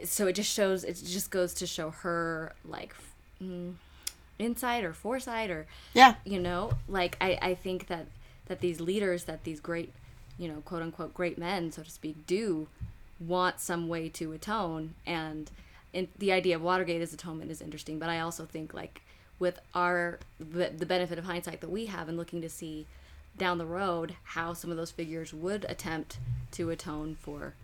[0.04, 2.94] so it just shows it just goes to show her like
[3.42, 3.74] mm,
[4.38, 6.14] insight or foresight or Yeah.
[6.24, 8.06] you know like I, I think that
[8.46, 9.92] that these leaders that these great
[10.38, 12.66] you know quote unquote great men so to speak do
[13.20, 15.50] want some way to atone and
[15.94, 19.00] and the idea of watergate as atonement is interesting but i also think like
[19.38, 22.86] with our the, the benefit of hindsight that we have and looking to see
[23.38, 26.18] down the road how some of those figures would attempt
[26.50, 27.54] to atone for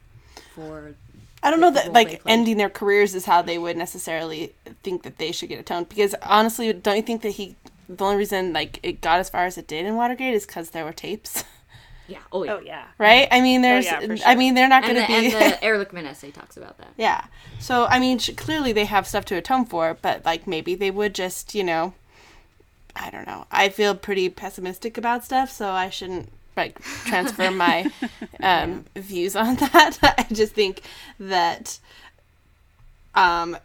[0.55, 0.95] for
[1.43, 5.18] I don't know that like ending their careers is how they would necessarily think that
[5.18, 5.88] they should get atoned.
[5.88, 7.57] Because honestly, don't you think that he
[7.88, 10.70] the only reason like it got as far as it did in Watergate is because
[10.70, 11.45] there were tapes,
[12.09, 12.84] yeah oh yeah, Oh yeah.
[12.99, 13.26] right?
[13.30, 15.57] I mean, oh, there's yeah, for I mean, they're not going to be and the
[15.62, 17.24] Ehrlichman essay talks about that yeah.
[17.59, 20.91] So I mean, sh- clearly they have stuff to atone for, but like maybe they
[20.91, 21.95] would just you know,
[22.95, 23.47] I don't know.
[23.51, 27.90] I feel pretty pessimistic about stuff, so I shouldn't like transfer my
[28.42, 29.98] um, views on that.
[30.03, 30.82] I just think
[31.18, 31.78] that
[33.14, 33.57] um,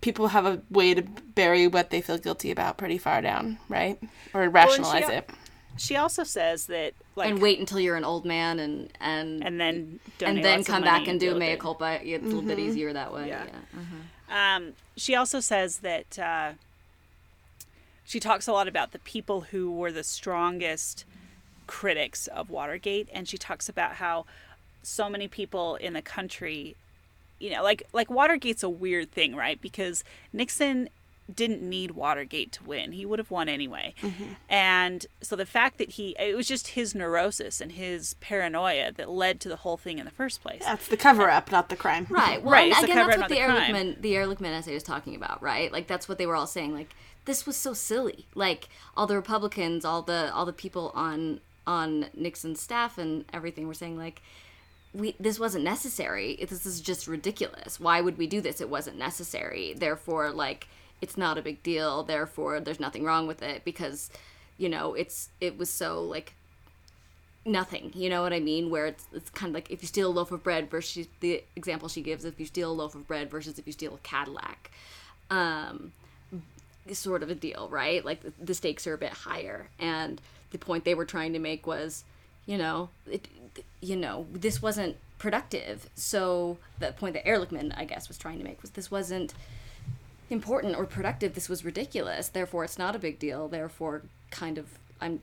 [0.00, 3.98] people have a way to bury what they feel guilty about pretty far down, right?
[4.34, 5.30] Or rationalize al- it.
[5.76, 9.58] She also says that like and wait until you're an old man and and and
[9.60, 12.00] then and then lots come money back and do deal mea culpa.
[12.02, 13.28] It's a little bit easier that way.
[13.28, 13.44] Yeah.
[13.46, 14.56] Yeah.
[14.56, 16.52] Um, she also says that uh,
[18.04, 21.04] she talks a lot about the people who were the strongest
[21.70, 24.26] critics of Watergate, and she talks about how
[24.82, 26.74] so many people in the country,
[27.38, 29.62] you know, like like Watergate's a weird thing, right?
[29.62, 30.02] Because
[30.32, 30.88] Nixon
[31.32, 33.94] didn't need Watergate to win; he would have won anyway.
[34.02, 34.32] Mm-hmm.
[34.48, 39.08] And so the fact that he, it was just his neurosis and his paranoia that
[39.08, 40.62] led to the whole thing in the first place.
[40.64, 42.08] That's the cover up, not the crime.
[42.10, 42.42] Right.
[42.42, 43.74] Well, Right, and again, that's what the not the crime.
[43.74, 45.72] Ehrlichman the Ehrlichman essay was talking about, right?
[45.72, 46.74] Like that's what they were all saying.
[46.74, 46.92] Like
[47.26, 48.26] this was so silly.
[48.34, 53.64] Like all the Republicans, all the all the people on on Nixon's staff and everything
[53.64, 54.22] we were saying like
[54.92, 56.36] we this wasn't necessary.
[56.40, 57.78] This is just ridiculous.
[57.78, 58.60] Why would we do this?
[58.60, 59.74] It wasn't necessary.
[59.74, 60.66] Therefore, like
[61.00, 62.02] it's not a big deal.
[62.02, 64.10] Therefore, there's nothing wrong with it because
[64.60, 66.34] you know it's it was so like
[67.46, 70.10] nothing you know what i mean where it's, it's kind of like if you steal
[70.10, 73.08] a loaf of bread versus the example she gives if you steal a loaf of
[73.08, 74.70] bread versus if you steal a cadillac
[75.30, 75.92] um
[76.92, 80.20] sort of a deal right like the stakes are a bit higher and
[80.50, 82.04] the point they were trying to make was
[82.46, 83.28] you know it
[83.80, 85.88] you know this wasn't productive.
[85.94, 89.34] So the point that Ehrlichman, I guess, was trying to make was this wasn't
[90.28, 91.34] important or productive.
[91.34, 92.26] This was ridiculous.
[92.28, 93.46] Therefore, it's not a big deal.
[93.46, 94.66] Therefore, kind of,
[95.00, 95.20] I'm.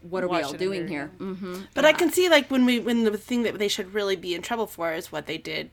[0.00, 0.88] What are we all doing be?
[0.88, 1.10] here?
[1.18, 1.56] Mm-hmm.
[1.74, 4.34] But I can see like when we when the thing that they should really be
[4.34, 5.68] in trouble for is what they did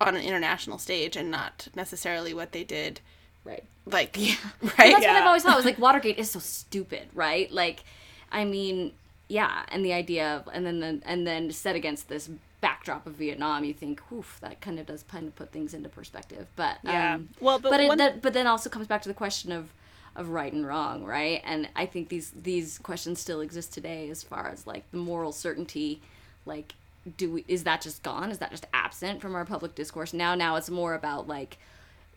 [0.00, 3.00] on an international stage and not necessarily what they did
[3.44, 3.64] Right.
[3.86, 4.34] like yeah.
[4.62, 7.50] right That's what I've always thought was like Watergate is so stupid, right?
[7.50, 7.82] Like,
[8.30, 8.92] I mean,
[9.28, 12.28] yeah, and the idea of and then the, and then set against this
[12.60, 15.88] backdrop of Vietnam, you think, oof, that kind of does kind of put things into
[15.88, 16.46] perspective.
[16.56, 17.14] But Yeah.
[17.14, 19.52] um, Well, but but it, one- that, but then also comes back to the question
[19.52, 19.70] of
[20.16, 21.40] of right and wrong, right?
[21.44, 25.30] And I think these these questions still exist today as far as like the moral
[25.32, 26.00] certainty,
[26.44, 26.74] like
[27.16, 28.30] do we is that just gone?
[28.30, 30.12] Is that just absent from our public discourse?
[30.12, 31.56] Now now it's more about like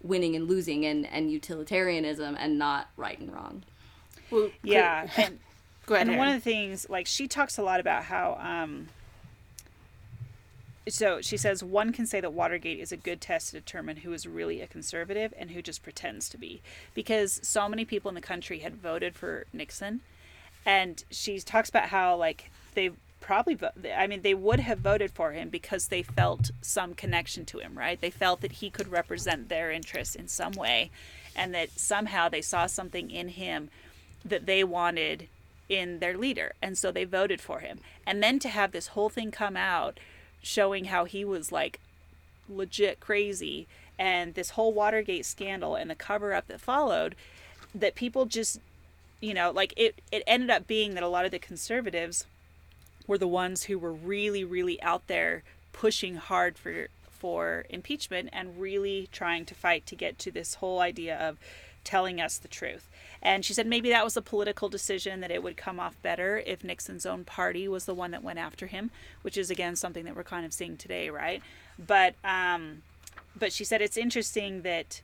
[0.04, 3.64] winning and losing and and utilitarianism and not right and wrong.
[4.30, 5.40] Well, Yeah, and
[5.86, 8.88] go ahead and one of the things like she talks a lot about how um
[10.90, 14.14] so she says one can say that Watergate is a good test to determine who
[14.14, 16.62] is really a conservative and who just pretends to be
[16.94, 20.02] because so many people in the country had voted for Nixon
[20.66, 22.92] and she talks about how like they
[23.22, 23.58] probably
[23.96, 27.78] I mean they would have voted for him because they felt some connection to him,
[27.78, 28.02] right?
[28.02, 30.92] They felt that he could represent their interests in some way
[31.36, 33.70] and that somehow they saw something in him
[34.26, 35.28] that they wanted
[35.70, 39.08] in their leader and so they voted for him and then to have this whole
[39.08, 40.00] thing come out
[40.42, 41.80] showing how he was like
[42.50, 43.68] legit crazy
[43.98, 47.16] and this whole watergate scandal and the cover up that followed
[47.74, 48.60] that people just
[49.22, 52.26] you know like it it ended up being that a lot of the conservatives
[53.08, 55.44] were the ones who were really really out there
[55.74, 60.80] pushing hard for for impeachment and really trying to fight to get to this whole
[60.80, 61.38] idea of
[61.84, 62.90] telling us the truth.
[63.22, 66.42] And she said maybe that was a political decision that it would come off better
[66.46, 68.90] if Nixon's own party was the one that went after him,
[69.22, 71.44] which is again something that we're kind of seeing today, right?
[71.78, 72.82] But um
[73.36, 75.02] but she said it's interesting that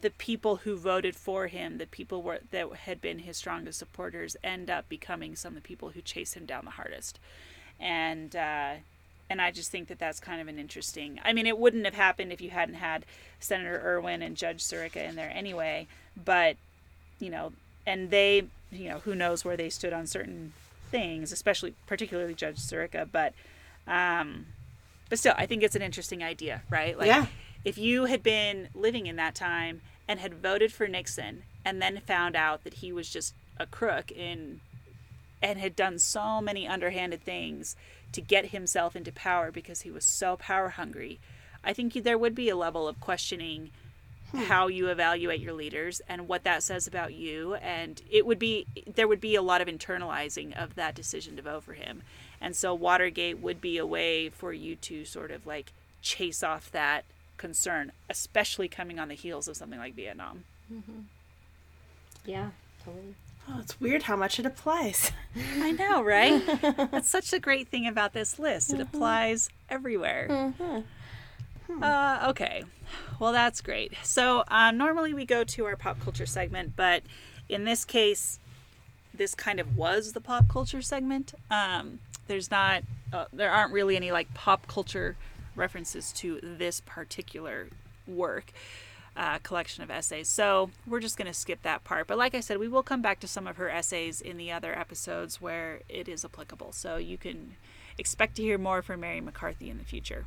[0.00, 4.36] the people who voted for him, the people were, that had been his strongest supporters,
[4.42, 7.18] end up becoming some of the people who chase him down the hardest.
[7.80, 8.74] And uh,
[9.30, 11.20] and I just think that that's kind of an interesting.
[11.24, 13.04] I mean, it wouldn't have happened if you hadn't had
[13.40, 15.86] Senator Ervin and Judge Sirica in there anyway.
[16.22, 16.56] But
[17.20, 17.52] you know,
[17.86, 20.52] and they, you know, who knows where they stood on certain
[20.90, 23.06] things, especially particularly Judge Sirica.
[23.10, 23.34] But
[23.86, 24.46] um,
[25.08, 26.98] but still, I think it's an interesting idea, right?
[26.98, 27.26] Like, Yeah.
[27.68, 32.00] If you had been living in that time and had voted for Nixon and then
[32.00, 34.60] found out that he was just a crook in
[35.42, 37.76] and had done so many underhanded things
[38.12, 41.20] to get himself into power because he was so power hungry,
[41.62, 43.70] I think there would be a level of questioning
[44.30, 44.44] hmm.
[44.44, 47.56] how you evaluate your leaders and what that says about you.
[47.56, 51.42] And it would be there would be a lot of internalizing of that decision to
[51.42, 52.02] vote for him.
[52.40, 56.70] And so watergate would be a way for you to sort of like chase off
[56.72, 57.04] that
[57.38, 60.44] concern especially coming on the heels of something like vietnam
[62.26, 62.50] Yeah,
[62.84, 63.14] totally.
[63.48, 65.10] Oh, it's weird how much it applies.
[65.62, 66.42] i know right
[66.90, 70.26] that's such a great thing about this list it applies everywhere
[71.82, 72.64] Uh, okay.
[73.20, 73.92] Well, that's great.
[74.02, 77.02] So, um, normally we go to our pop culture segment, but
[77.48, 78.40] in this case,
[79.12, 81.34] this kind of was the pop culture segment.
[81.50, 85.16] Um, there's not, uh, there aren't really any like pop culture
[85.58, 87.68] references to this particular
[88.06, 88.52] work.
[89.16, 90.28] Uh, collection of essays.
[90.28, 92.06] So we're just going to skip that part.
[92.06, 94.52] But like I said, we will come back to some of her essays in the
[94.52, 96.70] other episodes where it is applicable.
[96.70, 97.56] So you can
[97.98, 100.26] expect to hear more from Mary McCarthy in the future.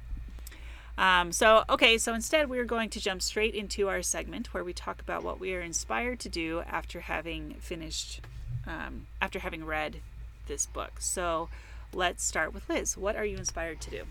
[0.98, 4.74] Um, so, okay, so instead, we're going to jump straight into our segment where we
[4.74, 8.22] talk about what we are inspired to do after having finished,
[8.68, 10.02] um, after having read
[10.48, 11.00] this book.
[11.00, 11.50] So,
[11.94, 12.98] let's start with Liz.
[12.98, 14.04] What are you inspired to do?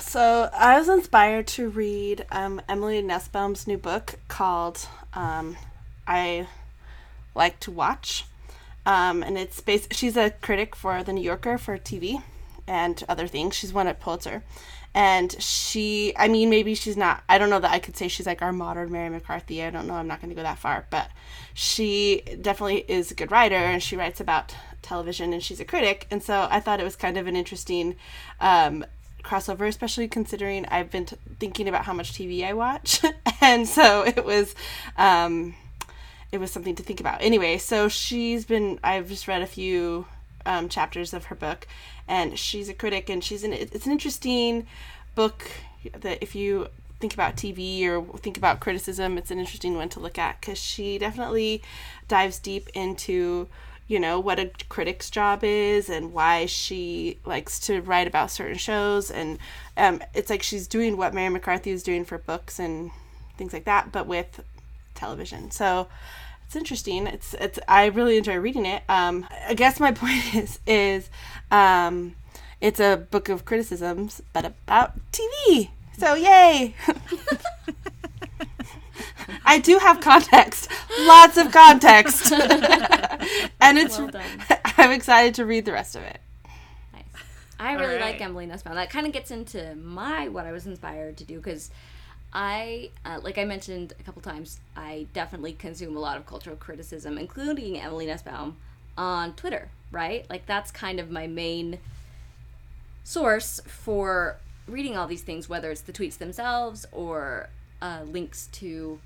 [0.00, 5.56] So I was inspired to read um, Emily Nussbaum's new book called um,
[6.06, 6.46] "I
[7.34, 8.24] Like to Watch,"
[8.86, 9.92] um, and it's based.
[9.92, 12.22] She's a critic for the New Yorker for TV
[12.66, 13.56] and other things.
[13.56, 14.44] She's won a Pulitzer,
[14.94, 16.12] and she.
[16.16, 17.24] I mean, maybe she's not.
[17.28, 19.64] I don't know that I could say she's like our modern Mary McCarthy.
[19.64, 19.94] I don't know.
[19.94, 21.10] I'm not going to go that far, but
[21.54, 26.06] she definitely is a good writer, and she writes about television, and she's a critic,
[26.08, 27.96] and so I thought it was kind of an interesting.
[28.40, 28.84] Um,
[29.22, 33.02] crossover, especially considering I've been t- thinking about how much TV I watch,
[33.40, 34.54] and so it was,
[34.96, 35.54] um,
[36.32, 37.22] it was something to think about.
[37.22, 38.78] Anyway, so she's been.
[38.82, 40.06] I've just read a few
[40.46, 41.66] um, chapters of her book,
[42.06, 43.52] and she's a critic, and she's an.
[43.52, 44.66] It's an interesting
[45.14, 45.50] book
[46.00, 46.68] that if you
[47.00, 50.58] think about TV or think about criticism, it's an interesting one to look at because
[50.58, 51.62] she definitely
[52.08, 53.48] dives deep into
[53.88, 58.58] you know, what a critic's job is and why she likes to write about certain
[58.58, 59.10] shows.
[59.10, 59.38] And
[59.78, 62.90] um, it's like she's doing what Mary McCarthy is doing for books and
[63.38, 64.44] things like that, but with
[64.94, 65.50] television.
[65.50, 65.88] So
[66.46, 67.06] it's interesting.
[67.06, 68.82] It's it's I really enjoy reading it.
[68.88, 71.08] Um, I guess my point is is
[71.50, 72.14] um,
[72.60, 75.70] it's a book of criticisms, but about TV.
[75.96, 76.74] So yay!
[79.48, 80.70] I do have context,
[81.00, 82.30] lots of context,
[83.62, 83.96] and it's.
[83.96, 84.22] Well done.
[84.76, 86.20] I'm excited to read the rest of it.
[86.92, 87.02] Nice.
[87.58, 88.12] I really right.
[88.12, 88.74] like Emily Nussbaum.
[88.74, 91.70] That kind of gets into my what I was inspired to do because
[92.30, 96.56] I, uh, like I mentioned a couple times, I definitely consume a lot of cultural
[96.56, 98.58] criticism, including Emily Nussbaum,
[98.98, 99.70] on Twitter.
[99.90, 101.78] Right, like that's kind of my main
[103.02, 104.36] source for
[104.66, 107.48] reading all these things, whether it's the tweets themselves or
[107.80, 109.00] uh, links to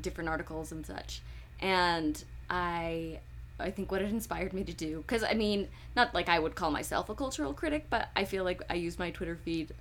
[0.00, 1.22] different articles and such.
[1.60, 3.20] And I,
[3.58, 6.54] I think what it inspired me to do, because I mean, not like I would
[6.54, 9.72] call myself a cultural critic, but I feel like I use my Twitter feed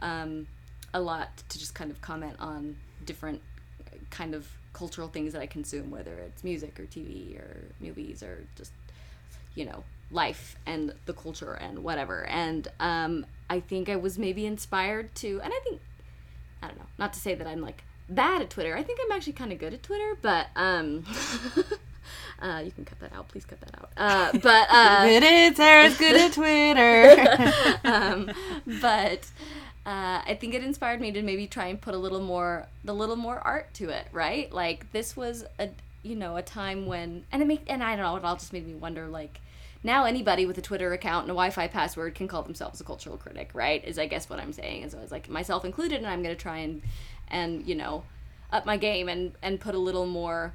[0.00, 0.46] um,
[0.92, 3.40] a lot to just kind of comment on different
[4.10, 8.44] kind of cultural things that I consume, whether it's music or TV or movies or
[8.56, 8.72] just
[9.54, 14.46] you know life and the culture and whatever and um, i think i was maybe
[14.46, 15.80] inspired to and i think
[16.62, 19.12] i don't know not to say that i'm like bad at twitter i think i'm
[19.12, 21.04] actually kind of good at twitter but um
[22.42, 25.56] uh, you can cut that out please cut that out uh, but uh, It is
[25.56, 27.78] Sarah's good at Twitter.
[27.84, 28.30] um,
[28.80, 29.30] but
[29.86, 32.94] uh, I think it inspired me to maybe try and put a little more, the
[32.94, 34.50] little more art to it, right?
[34.52, 35.68] Like this was a,
[36.02, 38.52] you know, a time when, and it make, and I don't know, it all just
[38.52, 39.40] made me wonder, like,
[39.82, 43.18] now anybody with a Twitter account and a Wi-Fi password can call themselves a cultural
[43.18, 43.84] critic, right?
[43.84, 44.82] Is I guess what I'm saying.
[44.82, 46.80] And so was like myself included, and I'm gonna try and,
[47.28, 48.04] and you know,
[48.52, 50.54] up my game and and put a little more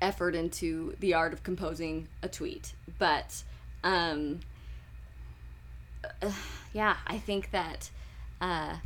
[0.00, 2.74] effort into the art of composing a tweet.
[2.98, 3.42] But
[3.82, 4.40] um,
[6.22, 6.32] uh,
[6.72, 7.90] yeah, I think that
[8.40, 8.76] uh,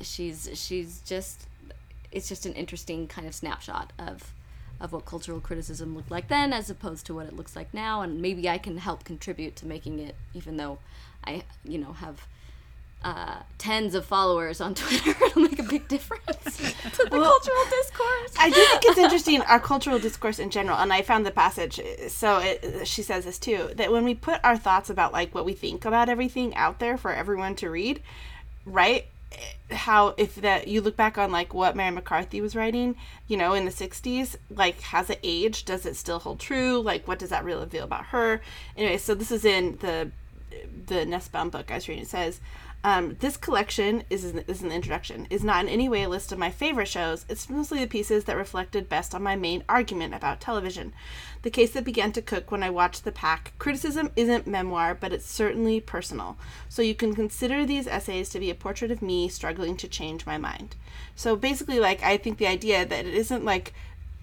[0.00, 1.48] she's she's just
[2.12, 4.32] it's just an interesting kind of snapshot of
[4.78, 8.02] of what cultural criticism looked like then as opposed to what it looks like now
[8.02, 10.78] and maybe I can help contribute to making it even though
[11.24, 12.26] I you know have
[13.04, 16.56] uh, tens of followers on Twitter it'll make a big difference
[16.94, 20.92] to the cultural discourse I do think it's interesting our cultural discourse in general, and
[20.92, 21.80] I found the passage.
[22.08, 25.44] So it, she says this too that when we put our thoughts about like what
[25.44, 28.02] we think about everything out there for everyone to read,
[28.64, 29.06] right?
[29.70, 33.54] How if that you look back on like what Mary McCarthy was writing, you know,
[33.54, 35.66] in the '60s, like has it aged?
[35.66, 36.80] Does it still hold true?
[36.80, 38.40] Like what does that really reveal about her?
[38.76, 40.10] Anyway, so this is in the
[40.86, 42.04] the Nussbaum book I was reading.
[42.04, 42.40] It says.
[42.86, 46.38] Um, this collection is, is an introduction is not in any way a list of
[46.38, 47.26] my favorite shows.
[47.28, 50.92] It's mostly the pieces that reflected best on my main argument about television.
[51.42, 53.54] The case that began to cook when I watched The Pack.
[53.58, 56.36] Criticism isn't memoir, but it's certainly personal.
[56.68, 60.24] So you can consider these essays to be a portrait of me struggling to change
[60.24, 60.76] my mind.
[61.16, 63.74] So basically, like I think the idea that it isn't like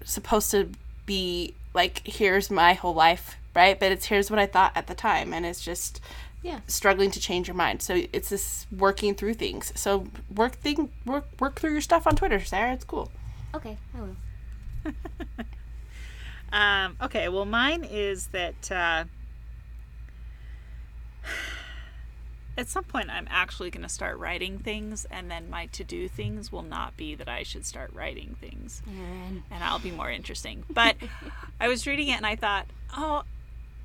[0.06, 0.70] supposed to
[1.04, 3.78] be like here's my whole life, right?
[3.78, 6.00] But it's here's what I thought at the time, and it's just
[6.44, 7.82] yeah struggling to change your mind.
[7.82, 9.72] So it's this working through things.
[9.74, 12.72] So work thing work work through your stuff on Twitter, Sarah.
[12.74, 13.10] It's cool.
[13.54, 14.16] okay I will
[16.54, 19.04] Um, okay, well, mine is that uh,
[22.56, 26.06] at some point I'm actually going to start writing things, and then my to do
[26.08, 30.62] things will not be that I should start writing things, and I'll be more interesting.
[30.70, 30.94] But
[31.60, 32.66] I was reading it and I thought,
[32.96, 33.24] oh,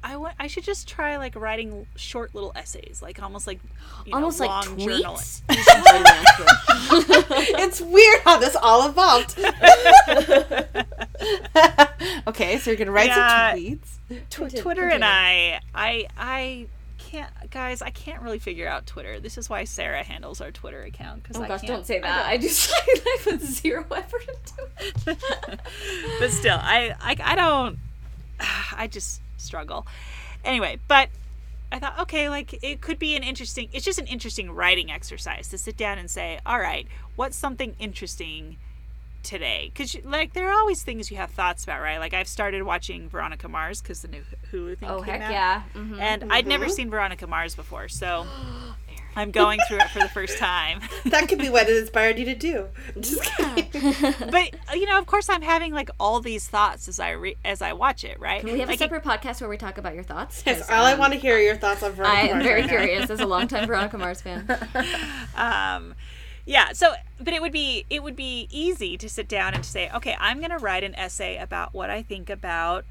[0.03, 3.59] I wa- I should just try like writing short little essays, like almost like
[4.05, 8.55] you know, almost like long tweets You should write an actual- It's weird how this
[8.55, 9.37] all evolved.
[12.27, 13.51] Okay, so you're gonna write Yeah.
[13.53, 13.89] some tweets.
[14.29, 15.03] Tw- Continue- Twitter and.
[15.03, 17.81] I, I, I can't, guys.
[17.81, 19.19] I can't really figure out Twitter.
[19.19, 21.23] This is why Sarah handles our Twitter account.
[21.23, 22.25] Because Oh I gosh, can't, don't say that.
[22.25, 24.67] I, just I put zero effort into
[25.07, 25.59] it.
[26.19, 27.79] but still, I, I, I don't.
[28.75, 29.85] I just struggle.
[30.43, 31.09] Anyway, but
[31.71, 33.69] I thought, okay, like it could be an interesting.
[33.73, 37.75] It's just an interesting writing exercise to sit down and say, all right, what's something
[37.79, 38.57] interesting
[39.21, 39.71] today?
[39.73, 41.99] Because like there are always things you have thoughts about, right?
[41.99, 45.31] Like I've started watching Veronica Mars because the new Hulu thing Oh came heck out.
[45.31, 45.63] yeah!
[45.75, 45.99] Mhm.
[45.99, 48.25] And I'd never seen Veronica Mars before, so
[49.15, 50.81] I'm going through it for the first time.
[51.05, 52.67] that could be what it inspired you to do.
[52.99, 53.69] Just kidding.
[54.31, 57.61] but you know, of course, I'm having like all these thoughts as I re- as
[57.61, 58.41] I watch it, right?
[58.41, 60.43] Can we have like, a separate podcast where we talk about your thoughts?
[60.45, 62.31] Yes, 'Cause, all I um, want to hear are your thoughts on Veronica I am
[62.37, 62.77] Mars very right now.
[62.77, 64.47] curious as a longtime Veronica Mars fan.
[65.35, 65.95] um
[66.45, 69.69] yeah so but it would be it would be easy to sit down and to
[69.69, 72.85] say okay i'm going to write an essay about what i think about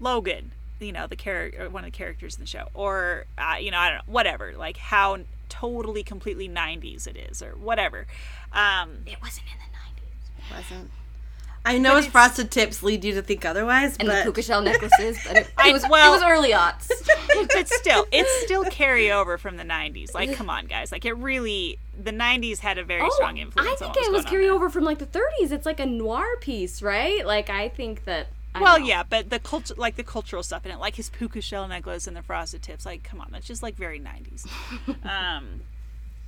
[0.00, 0.50] logan
[0.84, 3.78] you know the character one of the characters in the show or uh, you know
[3.78, 5.18] i don't know whatever like how
[5.48, 8.06] totally completely 90s it is or whatever
[8.52, 10.50] um It wasn't in the 90s.
[10.50, 10.90] it Wasn't.
[11.66, 14.60] I know his frosted tips lead you to think otherwise, And but the puka shell
[14.60, 16.90] necklaces, but it, it was well- it was early aughts.
[17.54, 21.14] but still it's still carry over from the 90s like come on guys like it
[21.14, 24.24] really the 90s had a very strong influence Oh, I on think what it was
[24.24, 25.52] going on carry over from like the 30s.
[25.52, 27.24] It's like a noir piece, right?
[27.26, 28.26] Like I think that.
[28.54, 28.86] I well know.
[28.86, 32.06] yeah but the culture like the cultural stuff in it like his puka shell necklace
[32.06, 34.46] and the frosted tips like come on that's just like very 90s
[35.04, 35.62] um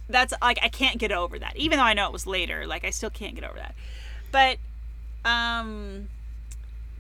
[0.08, 1.56] that's like i can't get over that.
[1.56, 3.74] Even though i know it was later like i still can't get over that.
[4.32, 4.58] But
[5.24, 6.08] um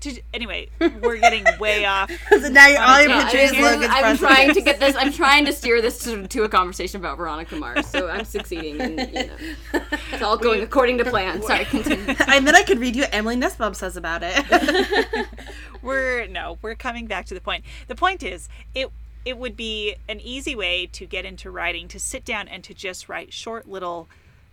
[0.00, 0.68] to, anyway
[1.02, 4.16] we're getting way off so now you're, all your Yeah, picture is I'm, Logan's I'm
[4.16, 4.96] frosted trying to get this.
[4.96, 7.86] I'm trying to steer this to, to a conversation about Veronica Mars.
[7.86, 9.80] So I'm succeeding, and you know,
[10.12, 11.42] it's all going according to plan.
[11.42, 12.14] Sorry, continue.
[12.28, 15.26] and then I could read you what Emily Nussbaum says about it.
[15.82, 18.90] we're no we're coming back to the point the point is it
[19.24, 22.72] it would be an easy way to get into writing to sit down and to
[22.72, 24.08] just write short little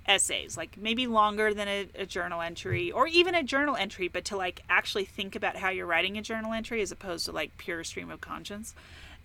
[0.06, 4.26] essays like maybe longer than a, a journal entry or even a journal entry but
[4.26, 7.58] to like actually think about how you're writing a journal entry as opposed to like
[7.58, 8.76] pure stream of conscience.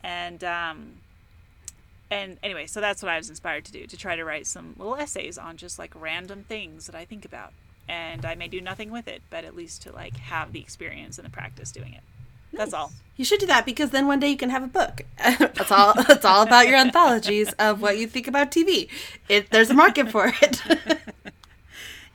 [0.04, 0.92] And um
[2.10, 4.74] and anyway so that's what i was inspired to do to try to write some
[4.78, 7.52] little essays on just like random things that i think about.
[7.88, 11.18] And i may do nothing with it but at least to like have the experience
[11.18, 12.02] and the practice doing it
[12.52, 15.02] that's all You should do that because then one day you can have a book.
[15.18, 15.92] That's all.
[16.08, 18.88] It's all about your anthologies of what you think about TV.
[19.28, 20.62] It there's a market for it.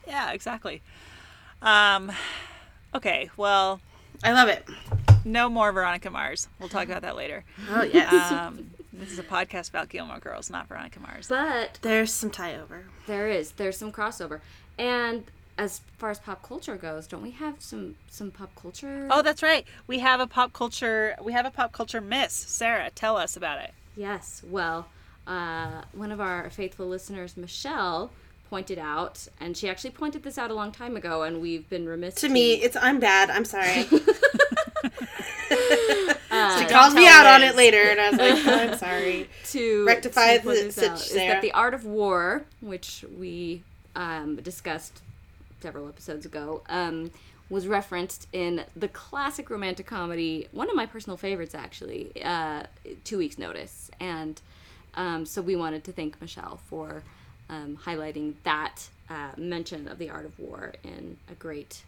[0.06, 0.80] Yeah, exactly.
[1.62, 2.12] Um,
[2.94, 3.80] okay, well,
[4.22, 4.66] I love it.
[5.24, 6.48] no more Veronica Mars.
[6.60, 7.44] We'll talk about that later.
[7.70, 8.12] Oh yes.
[8.32, 11.26] Um, this is a podcast about Gilmore Girls, not Veronica Mars.
[11.28, 12.84] But there's some tie over.
[13.06, 14.40] there is there's some crossover,
[14.78, 15.24] and
[15.56, 19.08] as far as pop culture goes, don't we have some some pop culture?
[19.10, 19.66] Oh, that's right.
[19.86, 21.14] We have a pop culture.
[21.22, 22.32] We have a pop culture miss.
[22.32, 23.72] Sarah, tell us about it.
[23.96, 24.42] Yes.
[24.44, 24.88] Well,
[25.26, 28.10] uh, one of our faithful listeners, Michelle,
[28.50, 31.86] pointed out, and she actually pointed this out a long time ago, and we've been
[31.86, 33.30] remiss To me, it's I'm bad.
[33.30, 33.86] I'm sorry.
[36.30, 39.28] uh, she called me out on it later, and I was like, oh, I'm sorry.
[39.50, 43.04] to Rectify to point the this sit- out, is that the art of war, which
[43.16, 43.62] we
[43.94, 45.00] um, discussed
[45.64, 47.10] several episodes ago, um,
[47.48, 52.64] was referenced in the classic romantic comedy, one of my personal favorites actually, uh,
[53.04, 54.42] Two Weeks Notice, and
[54.94, 57.02] um, so we wanted to thank Michelle for
[57.48, 58.76] um, highlighting that
[59.08, 61.82] uh, mention of the art of war in a great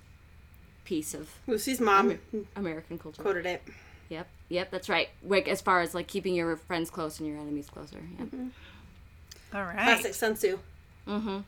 [0.85, 2.19] piece of Lucy's mom
[2.57, 3.21] American culture.
[3.21, 3.63] quoted it.
[4.09, 5.11] Yep, yep, that's right.
[5.23, 8.01] Like as far as like keeping your friends close and your enemies closer.
[8.19, 8.29] Yep.
[9.55, 9.75] All right.
[9.75, 10.37] Classic Sun
[11.07, 11.45] Tzu.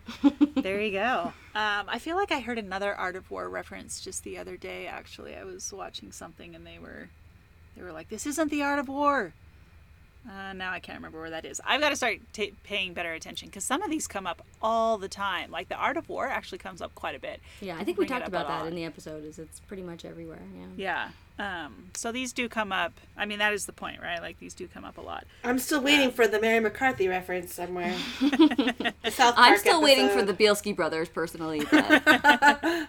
[0.62, 1.32] there you go.
[1.54, 4.86] Um, I feel like I heard another Art of War reference just the other day.
[4.86, 7.09] Actually, I was watching something and they were,
[7.76, 9.32] they were like, "This isn't the Art of War."
[10.27, 11.61] Uh, now I can't remember where that is.
[11.64, 14.99] I've got to start ta paying better attention because some of these come up all
[14.99, 15.51] the time.
[15.51, 17.41] Like the Art of War actually comes up quite a bit.
[17.61, 18.66] Yeah, I think we talked about that all.
[18.66, 19.25] in the episode.
[19.25, 20.43] Is it's pretty much everywhere.
[20.55, 20.66] Yeah.
[20.77, 21.09] Yeah.
[21.39, 22.93] Um, so these do come up.
[23.16, 24.21] I mean, that is the point, right?
[24.21, 25.25] Like these do come up a lot.
[25.45, 27.95] I'm still waiting for the Mary McCarthy reference somewhere.
[28.21, 31.64] South Park I'm still waiting for the Bielski brothers personally.
[31.71, 32.03] But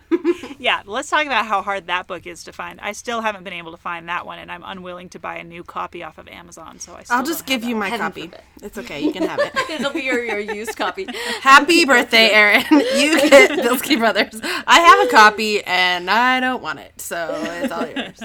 [0.61, 2.81] Yeah, let's talk about how hard that book is to find.
[2.81, 5.43] I still haven't been able to find that one, and I'm unwilling to buy a
[5.43, 6.79] new copy off of Amazon.
[6.79, 7.03] So I.
[7.03, 8.21] Still I'll just give you that my Heaven copy.
[8.23, 8.41] forbid.
[8.61, 8.99] It's okay.
[8.99, 9.55] You can have it.
[9.69, 11.07] it'll be your, your used copy.
[11.41, 12.65] Happy birthday, Erin.
[12.99, 14.41] You get Bielski Brothers.
[14.43, 18.21] I have a copy and I don't want it, so it's all yours.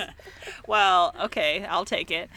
[0.67, 2.31] Well, okay, I'll take it.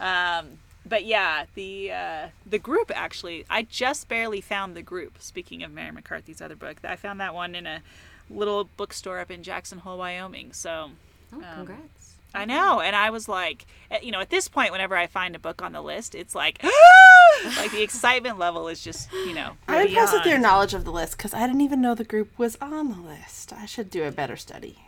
[0.00, 5.18] Um, but yeah, the uh, the group actually, I just barely found the group.
[5.20, 7.82] Speaking of Mary McCarthy's other book, I found that one in a
[8.30, 10.52] little bookstore up in Jackson Hole, Wyoming.
[10.52, 10.90] So
[11.32, 12.14] Oh, um, congrats.
[12.36, 13.64] I know, and I was like,
[14.02, 16.60] you know, at this point, whenever I find a book on the list, it's like,
[17.56, 20.42] like the excitement level is just, you know, I'm impressed with your beyond.
[20.42, 23.52] knowledge of the list because I didn't even know the group was on the list.
[23.52, 24.78] I should do a better study.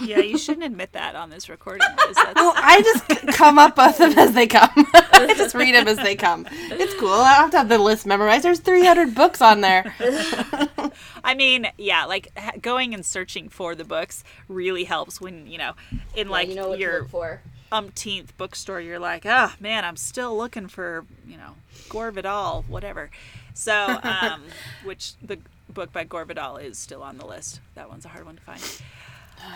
[0.00, 1.86] Yeah, you shouldn't admit that on this recording.
[2.06, 2.16] Liz.
[2.34, 4.70] Well, I just come up with them as they come.
[4.94, 6.46] I just read them as they come.
[6.50, 7.10] It's cool.
[7.12, 8.44] I don't have to have the list memorized.
[8.44, 9.94] There's 300 books on there.
[11.24, 12.28] I mean, yeah, like
[12.60, 15.72] going and searching for the books really helps when you know,
[16.14, 17.40] in like you know your look for.
[17.72, 21.54] umpteenth bookstore, you're like, oh man, I'm still looking for you know
[21.88, 23.10] Gore Vidal, whatever.
[23.54, 24.42] So, um,
[24.84, 27.60] which the book by Gore Vidal is still on the list.
[27.74, 28.60] That one's a hard one to find.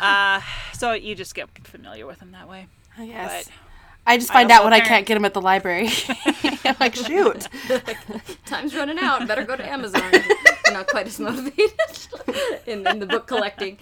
[0.01, 0.41] Uh,
[0.73, 2.67] so you just get familiar with them that way.
[2.99, 3.45] I guess.
[3.45, 3.53] But
[4.07, 5.89] I just find also out when I can't get them at the library.
[6.65, 7.49] I'm like, shoot.
[8.47, 9.27] Time's running out.
[9.29, 10.13] Better go to Amazon.
[10.73, 11.73] Not quite as motivated
[12.67, 13.79] in, in the book collecting.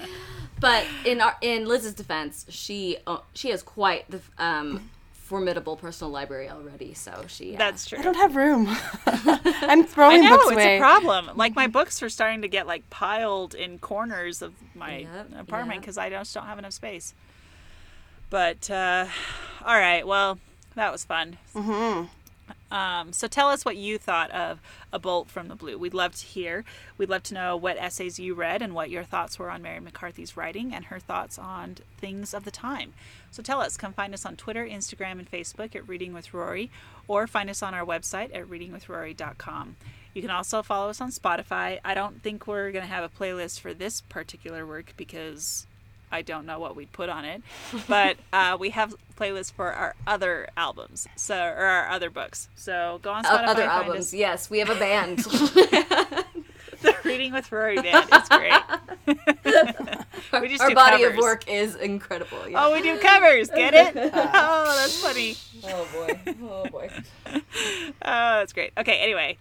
[0.61, 4.90] But in our, in Liz's defense, she uh, she has quite the um,
[5.30, 7.54] formidable personal library already, so she.
[7.54, 8.00] Uh, That's true.
[8.00, 8.66] I don't have room.
[9.06, 11.30] I'm throwing I know books it's a problem.
[11.36, 15.76] Like my books are starting to get like piled in corners of my Yep, apartment
[15.76, 15.82] yep.
[15.82, 17.14] because I just don't have enough space.
[18.28, 19.06] But uh,
[19.64, 20.40] all right, well,
[20.74, 21.38] that was fun.
[21.54, 22.06] Mm-hmm.
[22.70, 24.60] Um, so tell us what you thought of
[24.92, 25.76] A Bolt from the Blue.
[25.76, 26.64] We'd love to hear.
[26.98, 29.80] We'd love to know what essays you read and what your thoughts were on Mary
[29.80, 32.92] McCarthy's writing and her thoughts on things of the time.
[33.30, 33.76] So tell us.
[33.76, 36.70] Come find us on Twitter, Instagram, and Facebook at Reading with Rory,
[37.08, 39.76] or find us on our website at readingwithrory.com.
[40.14, 41.78] You can also follow us on Spotify.
[41.84, 45.66] I don't think we're going to have a playlist for this particular work because
[46.12, 47.42] I don't know what we'd put on it,
[47.88, 52.48] but uh, we have playlists for our other albums, so or our other books.
[52.56, 53.46] So go on Spotify.
[53.46, 54.06] other find albums.
[54.06, 54.14] us.
[54.14, 55.24] Yes, we have a band.
[56.82, 58.08] The Reading with Rory band.
[58.11, 58.52] It's great.
[60.40, 61.12] we just Our body covers.
[61.12, 62.48] of work is incredible.
[62.48, 62.64] Yeah.
[62.66, 63.50] Oh, we do covers.
[63.50, 63.96] Get it?
[64.14, 65.36] Oh, that's funny.
[65.64, 66.34] oh boy.
[66.42, 66.90] Oh boy.
[67.26, 67.40] Oh,
[68.00, 68.72] that's great.
[68.78, 69.36] Okay, anyway,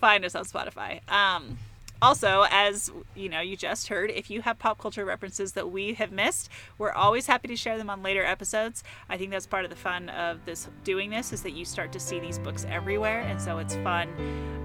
[0.00, 1.08] find us on Spotify.
[1.08, 1.58] Um,
[2.02, 5.94] also, as you know, you just heard, if you have pop culture references that we
[5.94, 8.82] have missed, we're always happy to share them on later episodes.
[9.08, 11.92] I think that's part of the fun of this doing this is that you start
[11.92, 14.08] to see these books everywhere, and so it's fun.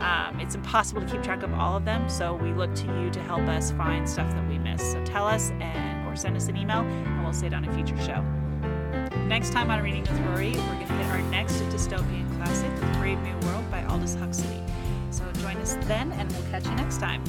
[0.01, 3.09] Um, it's impossible to keep track of all of them, so we look to you
[3.11, 4.91] to help us find stuff that we miss.
[4.91, 7.73] So tell us and or send us an email, and we'll say it on a
[7.73, 8.23] future show.
[9.27, 13.19] Next time on Reading with Rory, we're going to hit our next dystopian classic, Brave
[13.19, 14.63] New World by Aldous Huxley.
[15.11, 17.23] So join us then, and we'll catch you next time.